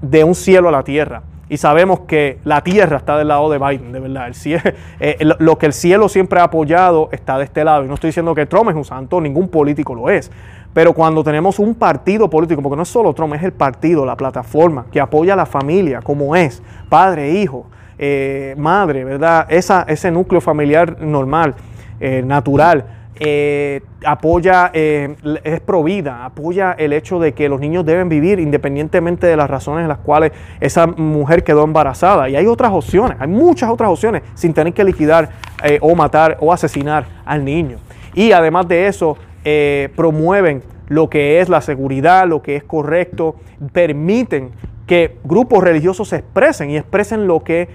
de 0.02 0.24
un 0.24 0.36
cielo 0.36 0.70
a 0.70 0.72
la 0.72 0.84
tierra. 0.84 1.22
Y 1.50 1.58
sabemos 1.58 2.02
que 2.02 2.40
la 2.44 2.62
tierra 2.62 2.98
está 2.98 3.18
del 3.18 3.30
lado 3.30 3.50
de 3.50 3.58
Biden, 3.58 3.94
de 3.94 4.00
verdad. 4.02 4.28
El 4.28 4.34
cielo, 4.34 4.64
eh, 5.00 5.18
lo, 5.40 5.58
que 5.58 5.68
el 5.68 5.74
cielo 5.74 6.10
siempre 6.10 6.40
ha 6.42 6.44
apoyado 6.44 7.10
está 7.12 7.38
de 7.38 7.46
este 7.46 7.64
lado. 7.64 7.86
Y 7.86 7.88
no 7.88 7.94
estoy 7.94 8.10
diciendo 8.10 8.36
que 8.36 8.46
Trump 8.48 8.70
es 8.70 8.76
un 8.76 8.84
santo, 8.84 9.22
ningún 9.22 9.48
político 9.48 9.96
lo 9.96 10.10
es. 10.10 10.32
Pero 10.74 10.94
cuando 10.94 11.24
tenemos 11.24 11.60
un 11.60 11.76
partido 11.76 12.30
político, 12.30 12.62
porque 12.62 12.76
no 12.76 12.84
es 12.84 12.90
solo 12.90 13.14
Trump, 13.14 13.36
es 13.36 13.44
el 13.44 13.54
partido, 13.54 14.06
la 14.06 14.18
plataforma 14.18 14.88
que 14.92 15.00
apoya 15.00 15.34
a 15.34 15.36
la 15.38 15.46
familia 15.46 16.02
como 16.02 16.36
es, 16.36 16.62
padre, 16.90 17.32
hijo, 17.32 17.68
eh, 17.98 18.56
madre, 18.58 19.04
¿verdad? 19.06 19.46
Esa, 19.50 19.86
ese 19.88 20.12
núcleo 20.12 20.42
familiar 20.42 21.02
normal, 21.02 21.56
eh, 22.00 22.22
natural 22.26 22.97
eh, 23.20 23.82
apoya, 24.06 24.70
eh, 24.74 25.16
es 25.44 25.60
provida, 25.62 26.26
apoya 26.26 26.74
el 26.74 26.94
hecho 26.94 27.20
de 27.20 27.34
que 27.34 27.50
los 27.50 27.60
niños 27.60 27.86
deben 27.86 28.10
vivir 28.10 28.40
independientemente 28.40 29.28
de 29.28 29.36
las 29.36 29.50
razones 29.50 29.84
en 29.84 29.88
las 29.88 29.98
cuales 30.00 30.32
esa 30.60 30.88
mujer 30.88 31.44
quedó 31.44 31.64
embarazada. 31.64 32.30
Y 32.30 32.36
hay 32.36 32.46
otras 32.46 32.72
opciones, 32.72 33.18
hay 33.20 33.28
muchas 33.28 33.70
otras 33.70 33.90
opciones 33.90 34.24
sin 34.36 34.54
tener 34.54 34.74
que 34.74 34.84
liquidar 34.84 35.30
eh, 35.64 35.80
o 35.82 35.96
matar 35.96 36.38
o 36.40 36.54
asesinar 36.54 37.06
al 37.26 37.44
niño. 37.44 37.78
Y 38.14 38.32
además 38.32 38.68
de 38.68 38.88
eso, 38.88 39.18
promueven 39.96 40.62
lo 40.90 41.10
que 41.10 41.40
es 41.40 41.48
la 41.48 41.62
seguridad, 41.62 42.28
lo 42.28 42.42
que 42.42 42.58
es 42.58 42.64
correcto, 42.66 43.38
permiten 43.72 44.52
que 44.86 45.16
grupos 45.24 45.64
religiosos 45.64 46.10
se 46.10 46.18
expresen 46.18 46.70
y 46.72 46.76
expresen 46.76 47.28
lo 47.28 47.42
que 47.46 47.70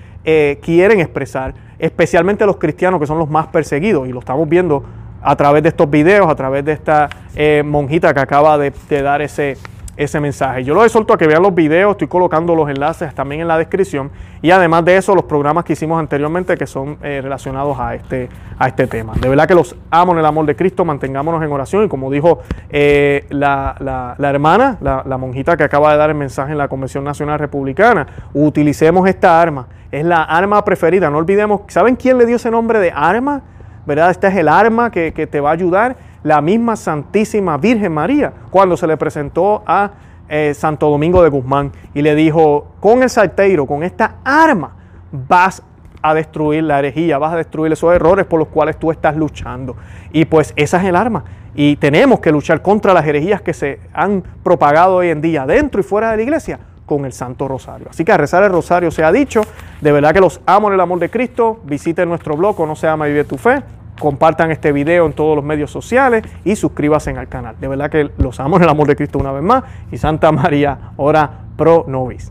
quieren 0.61 1.01
expresar, 1.01 1.55
especialmente 1.79 2.45
los 2.45 2.59
cristianos 2.59 3.01
que 3.01 3.07
son 3.07 3.19
los 3.19 3.31
más 3.31 3.47
perseguidos 3.47 4.07
y 4.07 4.13
lo 4.13 4.19
estamos 4.19 4.47
viendo 4.49 4.85
a 5.23 5.37
través 5.37 5.63
de 5.63 5.69
estos 5.71 5.89
videos, 5.89 6.29
a 6.29 6.35
través 6.35 6.65
de 6.65 6.73
esta 6.73 7.09
eh, 7.35 7.63
monjita 7.65 8.13
que 8.13 8.21
acaba 8.21 8.59
de, 8.59 8.73
dar 9.03 9.23
ese, 9.23 9.57
ese 9.97 10.21
mensaje. 10.21 10.65
Yo 10.65 10.75
lo 10.75 10.87
solto 10.89 11.15
a 11.15 11.19
que 11.19 11.27
vean 11.27 11.43
los 11.43 11.55
videos, 11.55 11.93
estoy 11.93 12.09
colocando 12.09 12.55
los 12.55 12.69
enlaces 12.69 13.15
también 13.15 13.43
en 13.43 13.49
la 13.49 13.59
descripción 13.59 14.11
y 14.41 14.51
además 14.51 14.85
de 14.85 14.97
eso 14.97 15.15
los 15.15 15.25
programas 15.25 15.65
que 15.65 15.75
hicimos 15.75 16.01
anteriormente 16.01 16.57
que 16.57 16.67
son 16.67 16.99
eh, 17.03 17.21
relacionados 17.23 17.79
a 17.79 17.95
este, 17.95 18.29
a 18.59 18.69
este 18.69 18.87
tema. 18.87 19.13
De 19.21 19.29
verdad 19.29 19.47
que 19.47 19.55
los 19.55 19.77
amo 19.91 20.13
en 20.13 20.19
el 20.19 20.27
amor 20.27 20.47
de 20.47 20.57
Cristo, 20.57 20.85
mantengámonos 20.85 21.43
en 21.43 21.53
oración 21.53 21.85
y 21.85 21.89
como 21.89 22.11
dijo 22.11 22.41
eh, 22.71 23.27
la, 23.31 24.17
hermana, 24.19 24.79
la, 24.81 25.03
la 25.07 25.19
monjita 25.19 25.57
que 25.57 25.65
acaba 25.65 25.93
de 25.93 25.99
dar 25.99 26.11
el 26.11 26.17
mensaje 26.17 26.53
en 26.53 26.59
la 26.59 26.69
Convención 26.69 27.05
Nacional 27.05 27.39
Republicana, 27.39 28.07
utilicemos 28.33 29.09
esta 29.09 29.41
arma, 29.41 29.69
es 29.91 30.05
la 30.05 30.23
arma 30.23 30.65
preferida, 30.65 31.11
no 31.11 31.19
olvidemos, 31.19 31.63
¿saben 31.69 31.97
quién 31.97 32.19
le 32.19 32.27
dio 32.27 32.37
ese 32.37 32.51
nombre 32.51 32.81
de 32.81 32.91
arma? 32.91 33.43
¿Verdad? 33.87 34.11
Este 34.11 34.29
es 34.29 34.37
el 34.37 34.49
arma 34.49 34.91
que, 34.91 35.11
te 35.13 35.41
va 35.41 35.51
a 35.51 35.53
ayudar. 35.53 35.97
La 36.23 36.41
misma 36.41 36.77
Santísima 36.77 37.57
Virgen 37.57 37.93
María, 37.93 38.33
cuando 38.51 38.77
se 38.77 38.87
le 38.87 38.97
presentó 38.97 39.63
a 39.67 39.91
eh, 40.29 40.55
Santo 40.55 40.89
Domingo 40.89 41.23
de 41.23 41.29
Guzmán 41.29 41.73
y 41.95 42.03
le 42.03 42.15
dijo, 42.15 42.69
con 42.81 43.03
el 43.03 43.11
salteiro, 43.11 43.67
con 43.67 43.83
esta 43.83 44.17
arma, 44.25 44.77
vas 45.11 45.63
a 46.01 46.15
destruir 46.15 46.63
la 46.63 46.79
herejía, 46.79 47.19
vas 47.19 47.33
a 47.33 47.37
destruir 47.37 47.73
esos 47.73 47.93
errores 47.93 48.25
por 48.27 48.39
los 48.39 48.49
cuales 48.49 48.79
tú 48.79 48.91
estás 48.93 49.17
luchando. 49.17 49.77
Y 50.13 50.25
pues 50.25 50.53
esa 50.57 50.79
es 50.79 50.85
el 50.85 50.97
arma. 50.97 51.25
Y 51.55 51.77
tenemos 51.77 52.21
que 52.21 52.31
luchar 52.31 52.63
contra 52.63 52.95
las 52.95 53.07
herejías 53.07 53.43
que 53.43 53.53
se 53.53 53.81
han 53.93 54.23
propagado 54.43 54.97
hoy 54.97 55.09
en 55.09 55.21
día 55.21 55.45
dentro 55.45 55.81
y 55.81 55.85
fuera 55.85 56.13
de 56.13 56.17
la 56.17 56.23
iglesia 56.23 56.59
con 56.93 57.07
el 57.07 57.13
Santo 57.13 57.49
Rosario. 57.49 57.87
Así 57.89 58.05
que 58.05 58.13
a 58.13 58.19
rezar 58.19 58.43
el 58.43 58.51
Rosario 58.51 58.91
se 58.91 59.03
ha 59.03 59.11
dicho. 59.11 59.43
De 59.81 59.93
verdad 59.93 60.13
que 60.13 60.21
los 60.21 60.41
amo 60.45 60.69
en 60.69 60.75
el 60.75 60.81
amor 60.81 60.99
de 60.99 61.09
Cristo. 61.09 61.61
Visiten 61.65 62.09
nuestro 62.09 62.37
blog, 62.37 62.61
no 62.67 62.77
se 62.77 62.87
llama 62.87 63.07
Vive 63.07 63.25
tu 63.25 63.39
Fe. 63.39 63.63
Compartan 63.99 64.51
este 64.51 64.73
video 64.73 65.07
en 65.07 65.13
todos 65.13 65.37
los 65.37 65.45
medios 65.45 65.71
sociales 65.71 66.25
y 66.45 66.55
suscríbanse 66.57 67.11
al 67.11 67.29
canal. 67.29 67.57
De 67.59 67.69
verdad 67.69 67.91
que 67.91 68.11
los 68.19 68.41
amo 68.41 68.57
en 68.57 68.65
el 68.65 68.69
amor 68.69 68.89
de 68.89 68.97
Cristo 68.97 69.19
una 69.19 69.33
vez 69.33 69.43
más. 69.43 69.65
Y 69.91 69.97
Santa 69.97 70.33
María, 70.33 70.93
ora 70.97 71.47
pro 71.57 71.85
nobis. 71.89 72.31